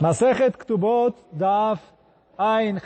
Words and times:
Masechet 0.00 0.56
Ktubot 0.56 1.14
Daf 1.32 1.80
Ein 2.38 2.80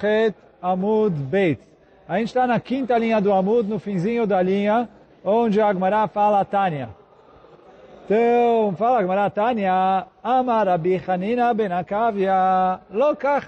Amud 0.62 1.12
Beit. 1.12 1.60
A 2.08 2.18
gente 2.18 2.28
está 2.28 2.46
na 2.46 2.60
quinta 2.60 2.98
linha 2.98 3.20
do 3.20 3.32
Amud, 3.32 3.68
no 3.68 3.78
finzinho 3.78 4.26
da 4.26 4.40
linha, 4.42 4.88
onde 5.24 5.60
a 5.60 5.68
Agmará 5.68 6.06
fala 6.08 6.44
Tânia. 6.44 6.90
Então, 8.04 8.74
fala 8.76 9.00
Agmará 9.00 9.30
Tânia, 9.30 10.06
Amar 10.22 10.66
Rabi 10.66 11.02
Hanina 11.06 11.52
ben 11.54 11.72
Akavia, 11.72 12.80
Lokach, 12.90 13.46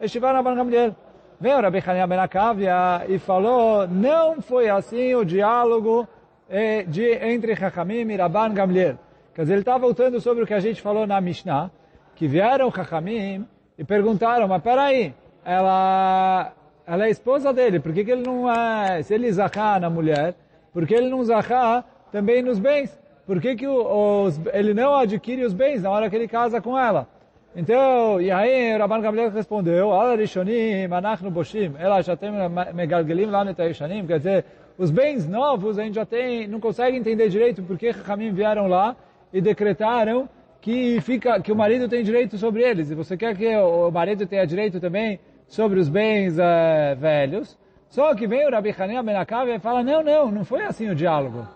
Eshivar 0.00 0.34
Rabban 0.34 0.56
Gamliel. 0.56 0.94
Veio 1.40 1.60
Rabi 1.60 1.78
Hanina 1.86 2.06
ben 2.06 2.18
Akavia 2.18 3.04
e 3.08 3.18
falou, 3.18 3.86
não 3.86 4.40
foi 4.40 4.68
assim 4.68 5.14
o 5.14 5.24
diálogo 5.24 6.08
eh, 6.48 6.84
de, 6.84 7.12
entre 7.12 7.54
Chachamim 7.54 8.10
e 8.10 8.16
Rabban 8.16 8.54
Gamliel. 8.54 8.98
Quer 9.34 9.42
dizer, 9.42 9.54
ele 9.54 9.62
está 9.62 9.78
voltando 9.78 10.20
sobre 10.20 10.44
o 10.44 10.46
que 10.46 10.54
a 10.54 10.60
gente 10.60 10.80
falou 10.80 11.06
na 11.06 11.20
Mishnah, 11.20 11.70
que 12.14 12.26
vieram 12.26 12.70
Chachamim 12.72 13.46
e 13.78 13.84
perguntaram, 13.84 14.46
mas 14.48 14.62
peraí, 14.62 15.14
ela, 15.44 16.52
ela 16.86 17.06
é 17.06 17.10
esposa 17.10 17.52
dele, 17.52 17.80
por 17.80 17.92
que, 17.92 18.04
que 18.04 18.10
ele 18.10 18.22
não 18.22 18.50
é, 18.50 19.02
se 19.02 19.14
ele 19.14 19.30
zahá 19.32 19.78
na 19.80 19.90
mulher, 19.90 20.34
por 20.72 20.86
que 20.86 20.94
ele 20.94 21.08
não 21.08 21.24
zahá 21.24 21.84
também 22.10 22.42
nos 22.42 22.58
bens? 22.58 22.98
Por 23.26 23.40
que, 23.40 23.56
que 23.56 23.66
os, 23.66 24.38
ele 24.52 24.74
não 24.74 24.94
adquire 24.94 25.44
os 25.44 25.54
bens 25.54 25.82
na 25.82 25.90
hora 25.90 26.10
que 26.10 26.16
ele 26.16 26.28
casa 26.28 26.60
com 26.60 26.78
ela? 26.78 27.08
Então, 27.56 28.20
e 28.20 28.30
aí 28.30 28.74
o 28.74 28.78
Rabban 28.78 29.00
Gamliel 29.00 29.30
respondeu, 29.30 29.92
Ala 29.92 30.16
Rishonim, 30.16 30.92
Anachnu 30.92 31.30
Boshim, 31.30 31.72
ela 31.78 32.02
já 32.02 32.16
tem 32.16 32.30
Megalgelim 32.74 33.26
lá 33.26 33.44
no 33.44 33.54
Taishanim, 33.54 34.06
quer 34.06 34.18
dizer, 34.18 34.44
os 34.76 34.90
bens 34.90 35.26
novos 35.28 35.78
a 35.78 35.84
gente 35.84 35.94
já 35.94 36.04
tem, 36.04 36.48
não 36.48 36.58
consegue 36.58 36.96
entender 36.96 37.28
direito 37.28 37.62
por 37.62 37.78
que 37.78 37.92
Chachamim 37.92 38.32
vieram 38.32 38.66
lá 38.66 38.96
e 39.32 39.40
decretaram 39.40 40.28
que 40.64 40.98
fica 41.02 41.38
que 41.42 41.52
o 41.52 41.54
marido 41.54 41.90
tem 41.90 42.02
direito 42.02 42.38
sobre 42.38 42.62
eles 42.62 42.90
e 42.90 42.94
você 42.94 43.18
quer 43.18 43.36
que 43.36 43.54
o 43.54 43.90
marido 43.90 44.26
tenha 44.26 44.46
direito 44.46 44.80
também 44.80 45.20
sobre 45.46 45.78
os 45.78 45.90
bens 45.90 46.38
é, 46.38 46.94
velhos. 46.94 47.58
Só 47.90 48.14
que 48.14 48.26
vem 48.26 48.48
o 48.48 48.50
Rabi 48.50 48.74
Hanan 48.76 49.04
Benakav 49.04 49.46
e 49.46 49.58
fala, 49.58 49.82
não, 49.82 50.02
não, 50.02 50.30
não 50.30 50.42
foi 50.42 50.62
assim 50.62 50.88
o 50.88 50.94
diálogo. 50.94 51.46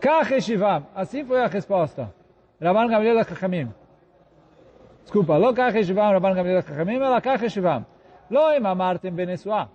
Kacheshivam, 0.00 0.86
assim 0.94 1.24
foi 1.24 1.40
a 1.40 1.46
resposta. 1.46 2.12
Rabban 2.60 2.88
Gamliel 2.88 3.14
da 3.14 3.24
Desculpa, 5.02 5.38
lo 5.38 5.54
kacheshivam 5.54 6.12
Rabban 6.12 6.34
Gamliel 6.34 6.62
da 6.62 7.06
ela 7.06 7.20
kacheshivam. 7.22 7.86
Lo 8.30 8.52
im 8.52 8.66
amartem 8.66 9.14
benesua. 9.14 9.70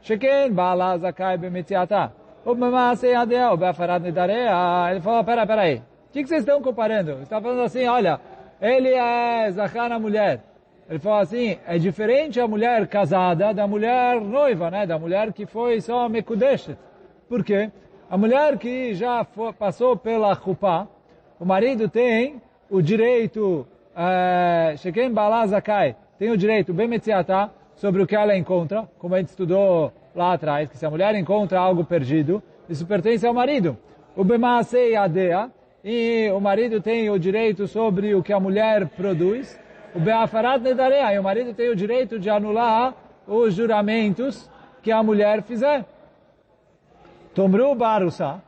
Sheken 0.00 0.54
bala 0.54 0.96
zakai 0.96 1.36
bemitiata. 1.36 2.14
Ou 2.46 2.54
bemase 2.54 3.08
yadea, 3.08 3.50
ou 3.50 3.58
beafarad 3.58 4.02
nidarei. 4.02 4.48
Ele 4.90 5.00
fala 5.02 5.20
espera 5.20 5.42
espera 5.42 5.62
aí. 5.62 5.91
O 6.12 6.14
que, 6.14 6.22
que 6.24 6.28
vocês 6.28 6.42
estão 6.42 6.60
comparando? 6.60 7.14
Você 7.14 7.22
está 7.22 7.40
falando 7.40 7.62
assim, 7.62 7.86
olha, 7.86 8.20
ele 8.60 8.90
é 8.90 9.50
zahá 9.50 9.88
na 9.88 9.98
mulher. 9.98 10.44
Ele 10.86 10.98
falou 10.98 11.20
assim, 11.20 11.56
é 11.66 11.78
diferente 11.78 12.38
a 12.38 12.46
mulher 12.46 12.86
casada 12.86 13.54
da 13.54 13.66
mulher 13.66 14.20
noiva, 14.20 14.70
né? 14.70 14.84
Da 14.84 14.98
mulher 14.98 15.32
que 15.32 15.46
foi 15.46 15.80
só 15.80 16.10
mekudeshet. 16.10 16.76
Por 17.30 17.42
quê? 17.42 17.70
A 18.10 18.18
mulher 18.18 18.58
que 18.58 18.92
já 18.92 19.24
foi, 19.24 19.54
passou 19.54 19.96
pela 19.96 20.34
chupá, 20.34 20.86
o 21.40 21.46
marido 21.46 21.88
tem 21.88 22.42
o 22.68 22.82
direito, 22.82 23.66
Sheken 24.76 25.10
Bala 25.14 25.46
Zakai, 25.46 25.96
tem 26.18 26.30
o 26.30 26.36
direito, 26.36 26.74
bem 26.74 26.90
sobre 27.74 28.02
o 28.02 28.06
que 28.06 28.14
ela 28.14 28.36
encontra, 28.36 28.86
como 28.98 29.14
a 29.14 29.18
gente 29.18 29.28
estudou 29.28 29.90
lá 30.14 30.34
atrás, 30.34 30.68
que 30.68 30.76
se 30.76 30.84
a 30.84 30.90
mulher 30.90 31.14
encontra 31.14 31.58
algo 31.58 31.86
perdido, 31.86 32.42
isso 32.68 32.86
pertence 32.86 33.26
ao 33.26 33.32
marido. 33.32 33.78
O 34.14 34.22
Bemaasei 34.22 34.94
Adea, 34.94 35.50
e 35.84 36.30
o 36.30 36.40
marido 36.40 36.80
tem 36.80 37.10
o 37.10 37.18
direito 37.18 37.66
sobre 37.66 38.14
o 38.14 38.22
que 38.22 38.32
a 38.32 38.38
mulher 38.38 38.88
produz. 38.88 39.58
O 39.94 40.00
Be'afarat 40.00 40.62
Nedareah, 40.62 41.12
e 41.12 41.18
o 41.18 41.22
marido 41.22 41.52
tem 41.52 41.68
o 41.68 41.76
direito 41.76 42.18
de 42.18 42.30
anular 42.30 42.94
os 43.26 43.54
juramentos 43.54 44.50
que 44.82 44.90
a 44.90 45.02
mulher 45.02 45.42
fizer. 45.42 45.84
Tomru 47.34 47.74
Barusa. 47.74 48.42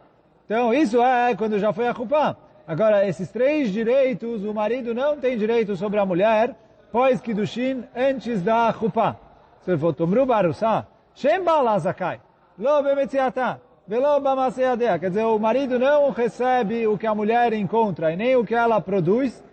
Então, 0.44 0.72
isso 0.72 1.02
é 1.02 1.34
quando 1.34 1.58
já 1.58 1.72
foi 1.72 1.88
a 1.88 1.94
culpa. 1.94 2.36
Agora, 2.66 3.06
esses 3.06 3.30
três 3.30 3.70
direitos, 3.70 4.44
o 4.44 4.54
marido 4.54 4.94
não 4.94 5.18
tem 5.18 5.36
direito 5.36 5.76
sobre 5.76 5.98
a 5.98 6.06
mulher, 6.06 6.54
pós 6.90 7.20
Kiddushin, 7.20 7.84
antes 7.94 8.40
da 8.42 8.72
chupa. 8.72 9.18
Se 9.60 9.70
ele 9.70 9.78
for 9.78 9.92
Tomru 9.92 10.24
Barusa, 10.24 10.86
Shem 11.14 11.42
Bala 11.42 11.78
Zakai, 11.78 12.20
Lo 12.58 12.82
Bemetziatah. 12.82 13.63
Quer 13.86 15.10
dizer, 15.10 15.24
o 15.24 15.38
marido 15.38 15.78
não 15.78 16.08
recebe 16.10 16.86
o 16.86 16.96
que 16.96 17.06
a 17.06 17.14
mulher 17.14 17.52
encontra 17.52 18.10
e 18.10 18.16
nem 18.16 18.34
o 18.34 18.42
que 18.42 18.54
ela 18.54 18.80
produz. 18.80 19.44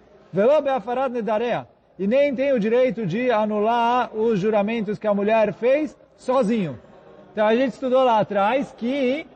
E 2.00 2.08
nem 2.08 2.34
tem 2.34 2.54
o 2.54 2.60
direito 2.60 3.06
de 3.06 3.30
anular 3.30 4.10
os 4.16 4.40
juramentos 4.40 4.98
que 4.98 5.06
a 5.06 5.14
mulher 5.14 5.52
fez 5.54 5.98
sozinho. 6.16 6.80
Então 7.34 7.46
a 7.46 7.54
gente 7.54 7.74
estudou 7.74 8.06
lá 8.06 8.20
atrás 8.20 8.74
que 8.78 9.28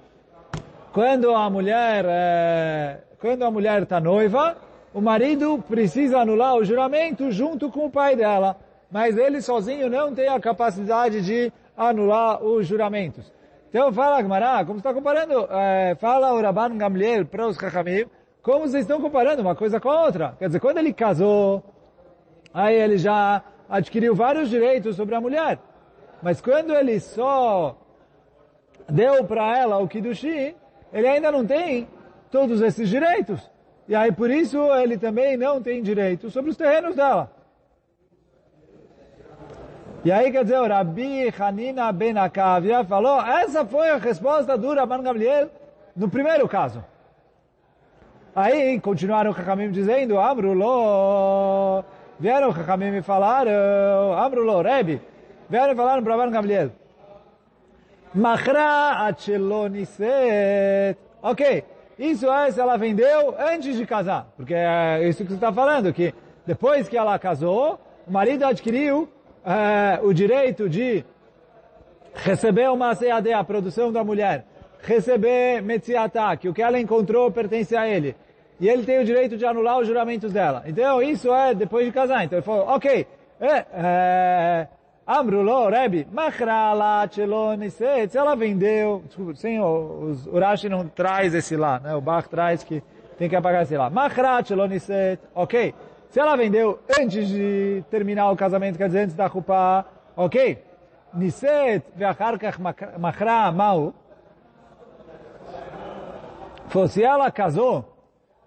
quando 0.94 1.36
a 1.36 1.50
mulher 1.50 2.06
é, 2.08 3.00
quando 3.20 3.44
a 3.44 3.52
mulher 3.52 3.84
está 3.84 4.00
noiva, 4.00 4.56
o 4.94 5.02
marido 5.02 5.62
precisa 5.68 6.20
anular 6.20 6.56
o 6.56 6.64
juramento 6.64 7.30
junto 7.32 7.70
com 7.70 7.88
o 7.88 7.92
pai 7.92 8.16
dela. 8.16 8.56
Mas 8.90 9.18
ele 9.18 9.42
sozinho 9.42 9.90
não 9.90 10.16
tem 10.16 10.30
a 10.30 10.40
capacidade 10.40 11.22
de 11.22 11.52
anular 11.76 12.42
os 12.42 12.66
juramentos. 12.66 13.36
Então 13.76 13.92
fala 13.92 14.20
Agmará, 14.20 14.64
como 14.64 14.78
está 14.78 14.94
comparando, 14.94 15.50
é, 15.52 15.96
fala 15.96 16.32
o 16.32 16.42
Rabban 16.42 16.78
Gamliel 16.78 17.26
para 17.26 17.46
os 17.46 17.58
Chachamim, 17.58 18.06
como 18.42 18.62
vocês 18.62 18.84
estão 18.84 19.02
comparando 19.02 19.42
uma 19.42 19.54
coisa 19.54 19.82
com 19.82 19.90
a 19.90 20.06
outra. 20.06 20.34
Quer 20.40 20.46
dizer, 20.48 20.62
quando 20.62 20.78
ele 20.78 20.94
casou, 20.94 21.62
aí 22.54 22.74
ele 22.74 22.98
já 22.98 23.44
adquiriu 23.70 24.16
vários 24.16 24.50
direitos 24.50 24.96
sobre 24.96 25.14
a 25.14 25.20
mulher. 25.20 25.60
Mas 26.24 26.40
quando 26.40 26.74
ele 26.74 27.02
só 27.02 27.78
deu 28.90 29.26
para 29.26 29.58
ela 29.58 29.78
o 29.80 29.90
Kiddushi, 29.90 30.56
ele 30.94 31.08
ainda 31.10 31.30
não 31.30 31.46
tem 31.46 31.86
todos 32.32 32.62
esses 32.62 32.88
direitos. 32.88 33.42
E 33.90 33.94
aí 33.94 34.10
por 34.10 34.32
isso 34.32 34.58
ele 34.76 34.98
também 34.98 35.36
não 35.36 35.62
tem 35.62 35.84
direito 35.84 36.30
sobre 36.32 36.50
os 36.50 36.56
terrenos 36.56 36.96
dela. 36.96 37.30
E 40.06 40.12
aí 40.12 40.32
quer 40.32 40.44
dizer, 40.44 40.60
o 40.60 40.68
Rabi 40.68 41.34
Hanina 41.40 41.92
Ben 41.92 42.16
Akavia 42.16 42.84
falou, 42.84 43.20
essa 43.20 43.66
foi 43.66 43.90
a 43.90 43.98
resposta 43.98 44.56
do 44.56 44.72
Rabban 44.72 45.02
Gamliel 45.02 45.50
no 45.96 46.08
primeiro 46.08 46.48
caso. 46.48 46.86
Aí 48.36 48.80
continuaram 48.80 49.32
o 49.32 49.34
Chachamim 49.34 49.72
dizendo, 49.72 50.20
Amrulo, 50.20 51.84
vieram 52.20 52.50
o 52.50 52.54
Chachamim 52.54 52.98
e 52.98 53.02
falaram, 53.02 54.14
Amrulo, 54.16 54.62
Rebbe, 54.62 55.02
vieram 55.50 55.74
e 55.74 55.76
falaram 55.76 56.04
para 56.04 56.16
Rabban 56.16 56.32
Gamliel, 56.32 56.70
Machra 58.14 59.08
Acheloniset. 59.08 61.00
Ok, 61.20 61.64
isso 61.98 62.32
é 62.32 62.52
se 62.52 62.62
ela 62.62 62.78
vendeu 62.78 63.34
antes 63.40 63.76
de 63.76 63.88
casar, 63.88 64.28
porque 64.38 64.54
é 64.54 65.10
isso 65.10 65.24
que 65.24 65.30
você 65.30 65.34
está 65.34 65.52
falando, 65.52 65.92
que 65.92 66.14
depois 66.46 66.88
que 66.88 66.96
ela 66.96 67.18
casou, 67.18 67.80
o 68.08 68.12
marido 68.12 68.46
adquiriu 68.46 69.10
é, 69.46 70.00
o 70.02 70.14
direito 70.14 70.68
de 70.70 71.06
receber 72.14 72.70
uma 72.70 72.96
CAD, 72.96 73.34
a 73.34 73.44
produção 73.44 73.92
da 73.92 74.04
mulher, 74.04 74.46
receber 74.82 75.62
Metziatá, 75.62 76.36
que 76.38 76.50
o 76.50 76.54
que 76.54 76.62
ela 76.62 76.80
encontrou 76.80 77.30
pertence 77.32 77.76
a 77.76 77.88
ele, 77.88 78.16
e 78.60 78.70
ele 78.70 78.84
tem 78.84 79.00
o 79.00 79.06
direito 79.06 79.36
de 79.38 79.46
anular 79.46 79.80
os 79.80 79.88
juramentos 79.88 80.32
dela. 80.32 80.64
Então, 80.66 81.02
isso 81.02 81.34
é 81.34 81.54
depois 81.54 81.86
de 81.86 81.92
casar. 81.92 82.24
Então, 82.24 82.38
ele 82.38 82.46
falou, 82.46 82.68
ok, 82.68 83.06
é, 83.40 83.66
é, 83.74 84.68
Amrulo, 85.06 85.70
Rebbe, 85.70 86.08
Machrala, 86.12 87.08
se 87.12 88.18
ela 88.18 88.36
vendeu, 88.36 89.04
desculpa, 89.06 89.36
sem 89.36 89.60
o, 89.60 90.16
o 90.26 90.36
Urashi 90.36 90.70
não 90.70 90.88
traz 90.88 91.34
esse 91.34 91.58
lá, 91.58 91.80
né? 91.80 91.94
O 91.96 92.02
Bach 92.02 92.28
traz 92.28 92.64
que 92.64 92.82
tem 93.18 93.30
que 93.30 93.36
apagar 93.36 93.64
esse 93.64 93.78
lá. 93.78 93.90
Machra, 93.90 94.40
ok. 95.34 95.74
Se 96.10 96.20
ela 96.20 96.36
vendeu 96.36 96.80
antes 97.00 97.28
de 97.28 97.84
terminar 97.90 98.32
o 98.32 98.36
casamento, 98.36 98.78
quer 98.78 98.88
dizer, 98.88 99.00
antes 99.00 99.16
da 99.16 99.28
roupa, 99.28 99.86
ok. 100.16 100.64
Niset 101.14 101.84
ve'acharkach 101.96 102.60
machra 102.98 103.52
mal. 103.52 103.94
Se 106.90 107.04
ela 107.04 107.32
casou 107.32 107.86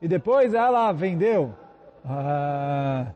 e 0.02 0.08
depois 0.08 0.52
ela 0.52 0.92
vendeu, 0.92 1.54
uh, 2.04 3.06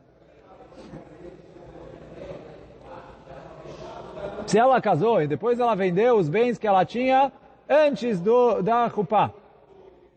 se 4.47 4.57
ela 4.57 4.81
casou 4.81 5.21
e 5.21 5.27
depois 5.27 5.59
ela 5.59 5.75
vendeu 5.75 6.17
os 6.17 6.29
bens 6.29 6.57
que 6.57 6.67
ela 6.67 6.83
tinha 6.83 7.31
antes 7.69 8.19
do, 8.19 8.61
da 8.61 8.87
roupa, 8.87 9.33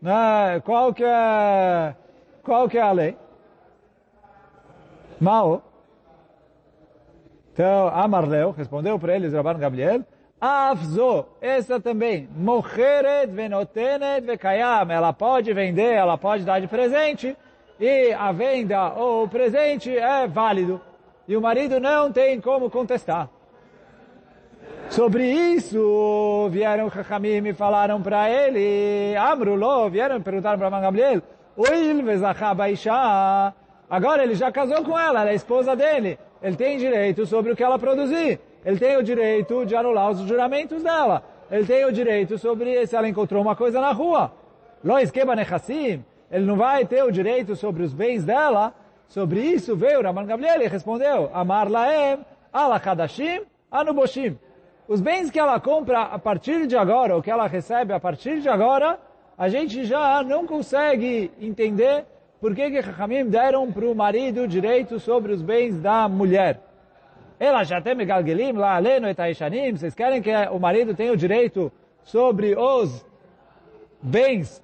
né? 0.01 0.59
qual 0.65 0.93
que 0.93 1.03
é, 1.03 1.95
qual 2.43 2.67
que 2.67 2.77
é 2.77 2.81
a 2.81 2.91
lei? 2.91 3.17
Mal. 5.19 5.63
Então, 7.53 7.87
Amarleu 7.87 8.51
respondeu 8.51 8.99
para 8.99 9.15
eles, 9.15 9.33
Rabban 9.33 9.57
Gabriel, 9.57 10.01
Afzo, 10.39 11.25
essa 11.41 11.79
também, 11.79 12.29
Mocheret 12.35 13.31
venotenet 13.31 14.21
vekayam, 14.21 14.91
ela 14.91 15.11
pode 15.11 15.51
vender, 15.51 15.93
ela 15.93 16.15
pode 16.17 16.43
dar 16.43 16.61
de 16.61 16.67
presente, 16.67 17.35
e 17.79 18.13
a 18.13 18.31
venda 18.31 18.93
ou 18.93 19.23
o 19.23 19.27
presente 19.27 19.95
é 19.97 20.27
válido. 20.27 20.79
E 21.27 21.35
o 21.35 21.41
marido 21.41 21.79
não 21.79 22.11
tem 22.11 22.39
como 22.39 22.69
contestar. 22.69 23.29
Sobre 24.89 25.29
isso, 25.29 26.47
vieram 26.51 26.89
Chachamim 26.89 27.45
e 27.47 27.53
falaram 27.53 28.01
para 28.01 28.29
ele, 28.29 29.15
Amrulo, 29.17 29.89
vieram 29.89 30.21
perguntar 30.21 30.57
para 30.57 30.69
Gabriel, 30.79 31.21
Oil 31.57 32.03
Isha. 32.71 33.53
Agora 33.89 34.23
ele 34.23 34.35
já 34.35 34.51
casou 34.51 34.83
com 34.83 34.97
ela, 34.97 35.21
ela 35.21 35.31
é 35.31 35.35
esposa 35.35 35.75
dele. 35.75 36.19
Ele 36.41 36.55
tem 36.55 36.77
direito 36.77 37.25
sobre 37.25 37.51
o 37.51 37.55
que 37.55 37.63
ela 37.63 37.79
produzir. 37.79 38.39
Ele 38.65 38.77
tem 38.77 38.97
o 38.97 39.03
direito 39.03 39.65
de 39.65 39.75
anular 39.75 40.11
os 40.11 40.19
juramentos 40.19 40.83
dela. 40.83 41.23
Ele 41.49 41.65
tem 41.65 41.85
o 41.85 41.91
direito 41.91 42.37
sobre 42.37 42.85
se 42.85 42.95
ela 42.95 43.07
encontrou 43.07 43.41
uma 43.41 43.55
coisa 43.55 43.79
na 43.79 43.91
rua. 43.91 44.31
Lo 44.83 44.99
esquema 44.99 45.35
nechassim. 45.35 46.03
Ele 46.29 46.45
não 46.45 46.57
vai 46.57 46.85
ter 46.85 47.03
o 47.03 47.11
direito 47.11 47.55
sobre 47.55 47.83
os 47.83 47.93
bens 47.93 48.25
dela. 48.25 48.73
Sobre 49.07 49.39
isso 49.39 49.75
veio 49.75 50.01
Raman 50.01 50.25
Gabriel 50.25 50.61
e 50.61 50.67
respondeu, 50.67 51.31
Amar 51.33 51.69
laem 51.69 52.19
ala 52.51 52.79
kadashim 52.79 53.41
anuboshim. 53.71 54.37
Os 54.87 54.99
bens 54.99 55.31
que 55.31 55.39
ela 55.39 55.59
compra 55.59 56.01
a 56.03 56.19
partir 56.19 56.67
de 56.67 56.75
agora, 56.75 57.15
ou 57.15 57.21
que 57.21 57.31
ela 57.31 57.47
recebe 57.47 57.93
a 57.93 57.99
partir 57.99 58.41
de 58.41 58.49
agora, 58.49 58.99
a 59.37 59.47
gente 59.47 59.85
já 59.85 60.23
não 60.23 60.45
consegue 60.45 61.31
entender 61.39 62.05
por 62.39 62.53
que 62.55 62.69
que 62.69 62.83
Chachamim 62.83 63.25
deram 63.25 63.71
para 63.71 63.85
o 63.85 63.95
marido 63.95 64.47
direito 64.47 64.99
sobre 64.99 65.31
os 65.31 65.41
bens 65.41 65.79
da 65.79 66.07
mulher. 66.07 66.59
Ela 67.39 67.63
já 67.63 67.81
tem 67.81 67.95
Megalgelim, 67.95 68.53
lá 68.53 68.75
aleno 68.75 69.07
etaishanim, 69.07 69.75
vocês 69.75 69.93
querem 69.93 70.21
que 70.21 70.31
o 70.51 70.59
marido 70.59 70.95
tenha 70.95 71.13
o 71.13 71.17
direito 71.17 71.71
sobre 72.03 72.55
os 72.55 73.05
bens 74.01 74.61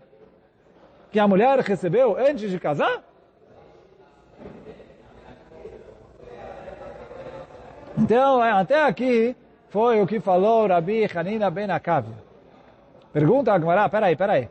que 1.12 1.20
a 1.20 1.28
mulher 1.28 1.60
recebeu 1.60 2.18
antes 2.18 2.50
de 2.50 2.60
casar? 2.60 3.04
Então, 7.98 8.44
é, 8.44 8.52
até 8.52 8.84
aqui 8.84 9.36
foi 9.70 10.02
o 10.02 10.08
que 10.08 10.20
falou 10.20 10.68
Rabi 10.68 11.08
Hanina 11.16 11.52
Ben 11.52 11.70
Akavia. 11.70 12.16
Pergunta 13.12 13.54
a 13.54 13.60
Gemara, 13.60 13.88
peraí, 13.88 14.16
peraí. 14.16 14.50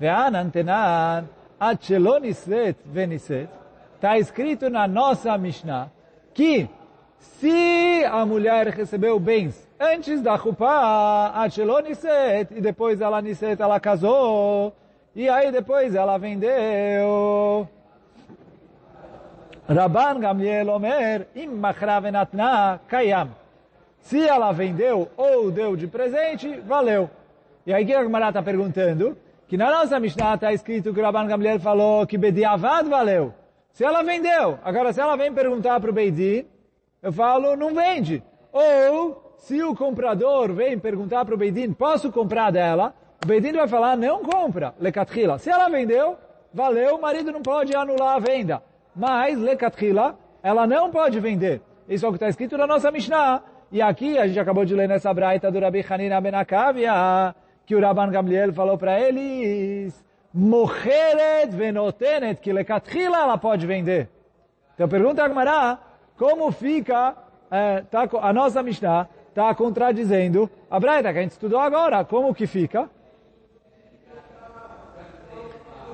Ve'anan 0.00 0.48
tenan 0.48 1.28
Atchelonisret 1.70 2.76
veniset. 2.84 3.48
Está 3.94 4.18
escrito 4.18 4.68
na 4.68 4.86
nossa 4.86 5.38
Mishnah 5.38 5.90
que 6.34 6.68
se 7.18 8.04
a 8.04 8.26
mulher 8.26 8.68
recebeu 8.68 9.18
bens 9.18 9.66
antes 9.80 10.20
da 10.20 10.36
Chupá, 10.36 11.32
Atchelonisret, 11.34 12.48
e 12.50 12.60
depois 12.60 13.00
ela 13.00 13.22
niset, 13.22 13.62
ela 13.62 13.80
casou, 13.80 14.74
e 15.16 15.26
aí 15.26 15.50
depois 15.50 15.94
ela 15.94 16.18
vendeu. 16.18 17.66
Rabban 19.66 20.20
Gamliel 20.20 20.68
Omer, 20.68 21.28
im 21.34 21.48
machra 21.48 21.98
venatna 21.98 22.78
kayam. 22.86 23.30
Se 24.00 24.22
ela 24.28 24.52
vendeu 24.52 25.08
ou 25.16 25.50
deu 25.50 25.76
de 25.76 25.86
presente, 25.86 26.60
valeu. 26.60 27.08
E 27.66 27.72
aí 27.72 27.86
que 27.86 27.94
a 27.94 28.02
Gemara 28.02 28.28
está 28.28 28.42
perguntando? 28.42 29.16
Que 29.46 29.56
na 29.56 29.70
nossa 29.70 30.00
Mishnah 30.00 30.34
está 30.34 30.52
escrito 30.52 30.92
que 30.94 31.00
o 31.00 31.02
Rabban 31.02 31.26
Gamliel 31.26 31.60
falou 31.60 32.06
que 32.06 32.16
Bediavad 32.16 32.88
valeu. 32.88 33.34
Se 33.72 33.84
ela 33.84 34.02
vendeu, 34.02 34.58
agora 34.64 34.92
se 34.92 35.00
ela 35.00 35.16
vem 35.16 35.32
perguntar 35.32 35.80
para 35.80 35.90
o 35.90 35.92
Beidin, 35.92 36.46
eu 37.02 37.12
falo, 37.12 37.56
não 37.56 37.74
vende. 37.74 38.22
Ou, 38.52 39.34
se 39.36 39.62
o 39.62 39.74
comprador 39.74 40.52
vem 40.52 40.78
perguntar 40.78 41.24
para 41.24 41.34
o 41.34 41.38
Beidin, 41.38 41.72
posso 41.72 42.10
comprar 42.10 42.50
dela? 42.50 42.94
O 43.22 43.26
Beidin 43.26 43.52
vai 43.52 43.68
falar, 43.68 43.96
não 43.96 44.22
compra, 44.22 44.74
Lekatrila. 44.78 45.38
Se 45.38 45.50
ela 45.50 45.68
vendeu, 45.68 46.16
valeu, 46.52 46.96
o 46.96 47.02
marido 47.02 47.32
não 47.32 47.42
pode 47.42 47.74
anular 47.76 48.16
a 48.16 48.18
venda. 48.20 48.62
Mas, 48.94 49.38
Lekatrila, 49.38 50.16
ela 50.42 50.66
não 50.66 50.90
pode 50.90 51.18
vender. 51.20 51.60
Isso 51.88 52.06
é 52.06 52.08
o 52.08 52.12
que 52.12 52.16
está 52.16 52.28
escrito 52.28 52.56
na 52.56 52.66
nossa 52.66 52.90
Mishnah. 52.90 53.42
E 53.72 53.82
aqui, 53.82 54.16
a 54.16 54.26
gente 54.26 54.38
acabou 54.38 54.64
de 54.64 54.74
ler 54.74 54.88
nessa 54.88 55.12
braita 55.12 55.50
do 55.50 55.58
Rabi 55.58 55.84
Hanina 55.88 56.20
Benakavia, 56.20 57.34
que 57.66 57.74
o 57.74 57.80
Rabban 57.80 58.10
Gamliel 58.10 58.52
falou 58.52 58.76
para 58.76 59.00
eles, 59.00 60.04
Mocheret 60.32 61.54
venotenet, 61.54 62.40
que 62.40 62.52
lekatchila 62.52 63.18
ela 63.18 63.38
pode 63.38 63.66
vender. 63.66 64.08
Então 64.74 64.88
pergunta 64.88 65.22
a 65.22 65.28
Gemara, 65.28 65.78
como 66.18 66.50
fica, 66.50 67.16
é, 67.50 67.82
tá, 67.82 68.08
a 68.20 68.32
nossa 68.32 68.62
Mishnah 68.62 69.08
está 69.28 69.54
contradizendo 69.54 70.50
a 70.70 70.78
Braita 70.80 71.12
que 71.12 71.18
a 71.18 71.22
gente 71.22 71.32
estudou 71.32 71.60
agora, 71.60 72.04
como 72.04 72.34
que 72.34 72.46
fica? 72.46 72.90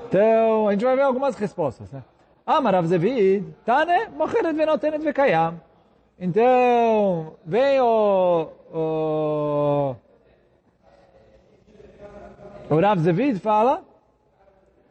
Então, 0.09 0.67
a 0.69 0.73
gente 0.73 0.85
vai 0.85 0.97
ver 0.97 1.03
algumas 1.03 1.37
respostas, 1.37 1.93
né? 1.93 2.03
Amarav 2.45 2.87
Zevid, 2.87 3.45
Tane, 3.65 4.09
Mocheret 4.17 4.53
venotenet 4.55 5.05
vekayam. 5.05 5.61
Então, 6.19 7.35
vem 7.45 7.81
o, 7.81 8.49
o 8.73 9.97
o 12.71 12.81
Rav 12.81 13.01
Zevid 13.01 13.41
fala 13.41 13.83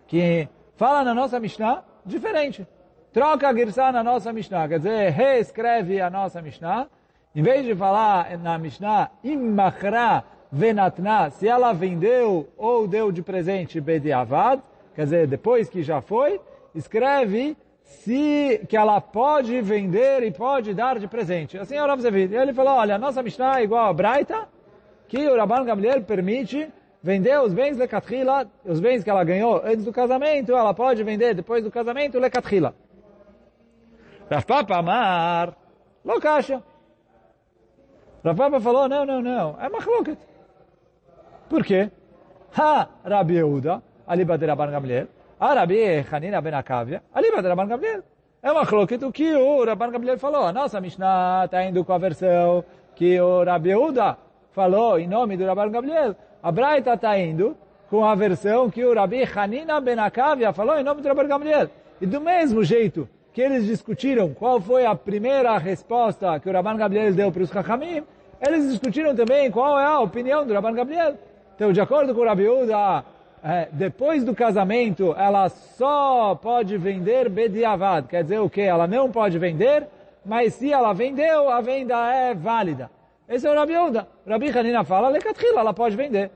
que 0.05 0.49
fala 0.75 1.03
na 1.03 1.13
nossa 1.13 1.39
Mishnah 1.39 1.83
diferente. 2.05 2.67
Troca 3.13 3.47
a 3.47 3.53
Girsá 3.53 3.91
na 3.91 4.03
nossa 4.03 4.33
Mishnah, 4.33 4.67
quer 4.67 4.79
dizer, 4.79 5.09
reescreve 5.11 6.01
a 6.01 6.09
nossa 6.09 6.41
Mishnah. 6.41 6.87
Em 7.33 7.41
vez 7.41 7.65
de 7.65 7.73
falar 7.73 8.37
na 8.37 8.57
Mishnah, 8.57 9.09
imachra 9.23 10.23
venatna, 10.51 11.29
se 11.29 11.47
ela 11.47 11.73
vendeu 11.73 12.49
ou 12.57 12.87
deu 12.87 13.11
de 13.11 13.21
presente 13.21 13.79
bediavad, 13.79 14.61
quer 14.93 15.05
dizer, 15.05 15.27
depois 15.27 15.69
que 15.69 15.81
já 15.81 16.01
foi, 16.01 16.41
escreve 16.75 17.55
se 17.83 18.65
que 18.67 18.75
ela 18.75 18.99
pode 18.99 19.59
vender 19.61 20.21
e 20.23 20.31
pode 20.31 20.73
dar 20.73 20.99
de 20.99 21.07
presente. 21.07 21.57
Assim 21.57 21.75
é 21.75 21.83
o 21.83 21.87
Rav 21.87 22.01
Zevid. 22.01 22.35
Ele 22.35 22.53
falou, 22.53 22.73
olha, 22.73 22.95
a 22.95 22.99
nossa 22.99 23.23
Mishnah 23.23 23.61
é 23.61 23.63
igual 23.63 23.85
a 23.87 23.93
Braita, 23.93 24.47
que 25.07 25.27
o 25.27 25.35
Rabban 25.37 25.65
Gamliel 25.65 26.03
permite 26.03 26.71
vender 27.01 27.39
os 27.39 27.53
bens 27.53 27.77
lecatrila, 27.77 28.47
os 28.65 28.79
bens 28.79 29.03
que 29.03 29.09
ela 29.09 29.23
ganhou 29.23 29.61
antes 29.63 29.85
do 29.85 29.93
casamento, 29.93 30.53
ela 30.53 30.73
pode 30.73 31.03
vender 31.03 31.33
depois 31.33 31.63
do 31.63 31.71
casamento 31.71 32.19
lecatrila. 32.19 32.73
Rav 34.29 34.45
Papa 34.45 34.77
Amar, 34.77 35.55
lo 36.05 36.19
caixa. 36.19 36.61
Rav 38.23 38.37
Papa 38.37 38.59
falou, 38.59 38.87
não, 38.87 39.05
não, 39.05 39.21
não, 39.21 39.57
é 39.59 39.69
machloket. 39.69 40.19
Por 41.49 41.63
quê? 41.63 41.89
Ha, 42.55 42.87
Rabi 43.03 43.35
Yehuda, 43.35 43.81
ali 44.05 44.25
de 44.25 44.45
Rabban 44.45 44.71
Gamliel, 44.71 45.07
a 45.39 45.53
Rabi 45.53 46.05
Hanina 46.11 46.41
ben 46.41 46.53
Akavia, 46.53 47.01
ali 47.13 47.31
de 47.31 47.47
Rabban 47.47 47.67
Gamliel. 47.67 48.03
É 48.41 48.53
machloket 48.53 49.03
o 49.03 49.11
que 49.11 49.33
o 49.35 49.65
Rabban 49.65 49.91
Gamliel 49.91 50.19
falou. 50.19 50.45
A 50.45 50.53
nossa 50.53 50.79
Mishnah 50.79 51.45
está 51.45 51.63
indo 51.63 51.83
com 51.83 51.93
a 51.93 51.97
versão 51.97 52.63
que 52.95 53.19
o 53.19 53.43
Rabi 53.43 53.69
Yehuda 53.69 54.17
falou 54.51 54.99
em 54.99 55.07
nome 55.07 55.37
do 55.37 55.45
Rabban 55.45 55.71
Gamliel. 55.71 56.15
A 56.41 56.53
Braita 56.53 56.93
está 56.93 57.19
indo 57.19 57.55
com 57.89 58.05
a 58.05 58.15
versão 58.15 58.69
que 58.69 58.85
o 58.85 58.93
Rabi 58.93 59.27
Hanina 59.35 59.81
Ben 59.81 59.99
Akavia 59.99 60.53
falou 60.53 60.77
em 60.77 60.83
nome 60.83 61.01
do 61.01 61.07
Rabbi 61.07 61.27
Gamliel. 61.27 61.69
E 61.99 62.05
do 62.05 62.21
mesmo 62.21 62.63
jeito 62.63 63.09
que 63.33 63.41
eles 63.41 63.65
discutiram 63.65 64.33
qual 64.33 64.61
foi 64.61 64.85
a 64.85 64.95
primeira 64.95 65.57
resposta 65.57 66.39
que 66.39 66.49
o 66.49 66.53
Rabban 66.53 66.77
Gamliel 66.77 67.13
deu 67.13 67.29
para 67.29 67.43
os 67.43 67.49
Chachamim, 67.49 68.03
eles 68.41 68.69
discutiram 68.69 69.13
também 69.13 69.51
qual 69.51 69.77
é 69.77 69.85
a 69.85 69.99
opinião 69.99 70.47
do 70.47 70.53
Rabban 70.53 70.73
Gamliel. 70.73 71.15
Então, 71.55 71.73
de 71.73 71.81
acordo 71.81 72.15
com 72.15 72.21
o 72.21 72.25
Rabi 72.25 72.47
Uda, 72.47 73.03
é, 73.43 73.67
depois 73.73 74.23
do 74.23 74.33
casamento, 74.33 75.13
ela 75.17 75.49
só 75.49 76.35
pode 76.35 76.77
vender 76.77 77.27
bediavad. 77.27 78.07
Quer 78.07 78.23
dizer 78.23 78.39
o 78.39 78.49
quê? 78.49 78.61
Ela 78.61 78.87
não 78.87 79.11
pode 79.11 79.37
vender, 79.37 79.87
mas 80.25 80.53
se 80.53 80.71
ela 80.71 80.93
vendeu, 80.93 81.49
a 81.49 81.59
venda 81.59 81.97
é 82.13 82.33
válida. 82.33 82.89
Esse 83.29 83.45
é 83.47 83.51
o 83.51 83.53
Rabi 83.53 83.73
Yehuda. 83.73 84.07
Rabi 84.27 84.49
Hanina 84.49 84.83
fala, 84.83 85.09
Lekatrila, 85.09 85.61
ela 85.61 85.73
pode 85.73 85.95
vender. 85.95 86.31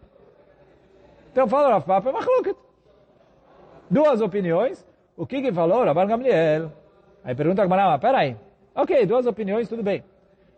Então 1.31 1.47
fala 1.47 1.69
Rav 1.69 1.83
Papa, 1.83 2.09
é 2.09 2.13
Machloket. 2.13 2.55
Duas 3.89 4.21
opiniões. 4.21 4.87
O 5.17 5.25
que 5.25 5.41
que 5.41 5.51
falou 5.51 5.83
Rabban 5.83 6.05
Gamliel? 6.05 6.71
Aí 7.23 7.33
pergunta 7.33 7.63
a 7.63 7.65
Gamara, 7.65 7.97
peraí. 7.97 8.37
Ok, 8.75 9.05
duas 9.07 9.25
opiniões, 9.25 9.67
tudo 9.67 9.81
bem. 9.81 10.03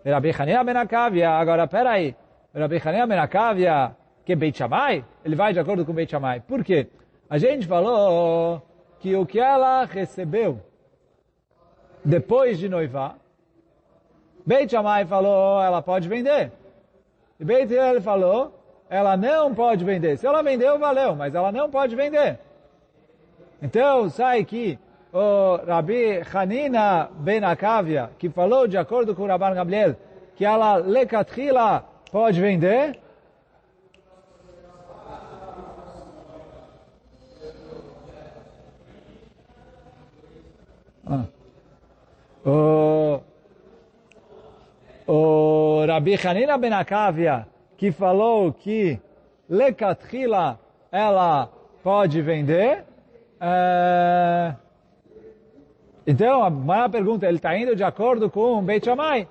Rabi 0.06 0.32
Hanina 0.38 0.64
Benakavia, 0.64 1.32
agora 1.32 1.68
peraí. 1.68 2.14
Rabi 2.54 2.82
Hanina 2.84 3.08
Benakavia, 3.08 3.96
que 4.26 4.36
Beit 4.36 4.58
Shammai, 4.58 5.06
ele 5.24 5.36
vai 5.36 5.54
de 5.54 5.60
acordo 5.60 5.86
com 5.86 5.94
Beit 5.94 6.12
Shammai. 6.12 6.42
Por 6.42 6.64
quê? 6.66 6.88
A 7.30 7.38
gente 7.38 7.66
falou 7.66 8.62
que 9.00 9.16
o 9.16 9.26
que 9.26 9.40
ela 9.40 9.86
recebeu 9.86 10.60
depois 12.04 12.60
de 12.60 12.68
noivar, 12.68 13.18
Beit 14.46 14.70
Shammai 14.70 15.06
falou, 15.06 15.62
ela 15.62 15.82
pode 15.82 16.08
vender. 16.08 16.52
E 17.40 17.44
Beit 17.44 17.74
Hillel 17.74 18.02
falou, 18.02 18.54
ela 18.90 19.18
não 19.18 19.54
pode 19.54 19.84
vender. 19.84 20.18
Se 20.18 20.28
ela 20.28 20.44
vendeu, 20.44 20.78
valeu, 20.78 21.16
mas 21.16 21.34
ela 21.34 21.52
não 21.52 21.70
pode 21.70 21.96
vender. 21.96 22.40
Então, 23.62 24.10
sai 24.10 24.46
que 24.46 24.78
o 25.12 25.56
Rabi 25.66 26.22
Hanina 26.34 27.10
Ben 27.16 27.44
Akavia, 27.44 28.12
que 28.20 28.30
falou 28.30 28.68
de 28.68 28.78
acordo 28.78 29.16
com 29.16 29.24
o 29.24 29.28
Rabban 29.28 29.56
Gabriel, 29.56 29.96
que 30.36 30.46
ela 30.46 30.76
lecatrila 30.76 31.84
pode 32.12 32.40
vender, 32.40 33.00
Rabi 45.08 46.16
Hanina 46.16 46.58
Ben 46.58 46.74
Akavia, 46.74 47.48
que 47.78 47.92
falou 47.92 48.52
que 48.52 49.00
Lekatchila 49.50 50.60
ela 50.92 51.50
pode 51.84 52.22
vender, 52.22 52.84
é... 53.40 54.54
então 56.08 56.44
a 56.44 56.50
maior 56.50 56.90
pergunta, 56.90 57.28
ele 57.28 57.38
está 57.38 57.56
indo 57.56 57.76
de 57.76 57.84
acordo 57.84 58.30
com 58.30 58.64
Beit 58.64 58.84
Shammai. 58.86 59.28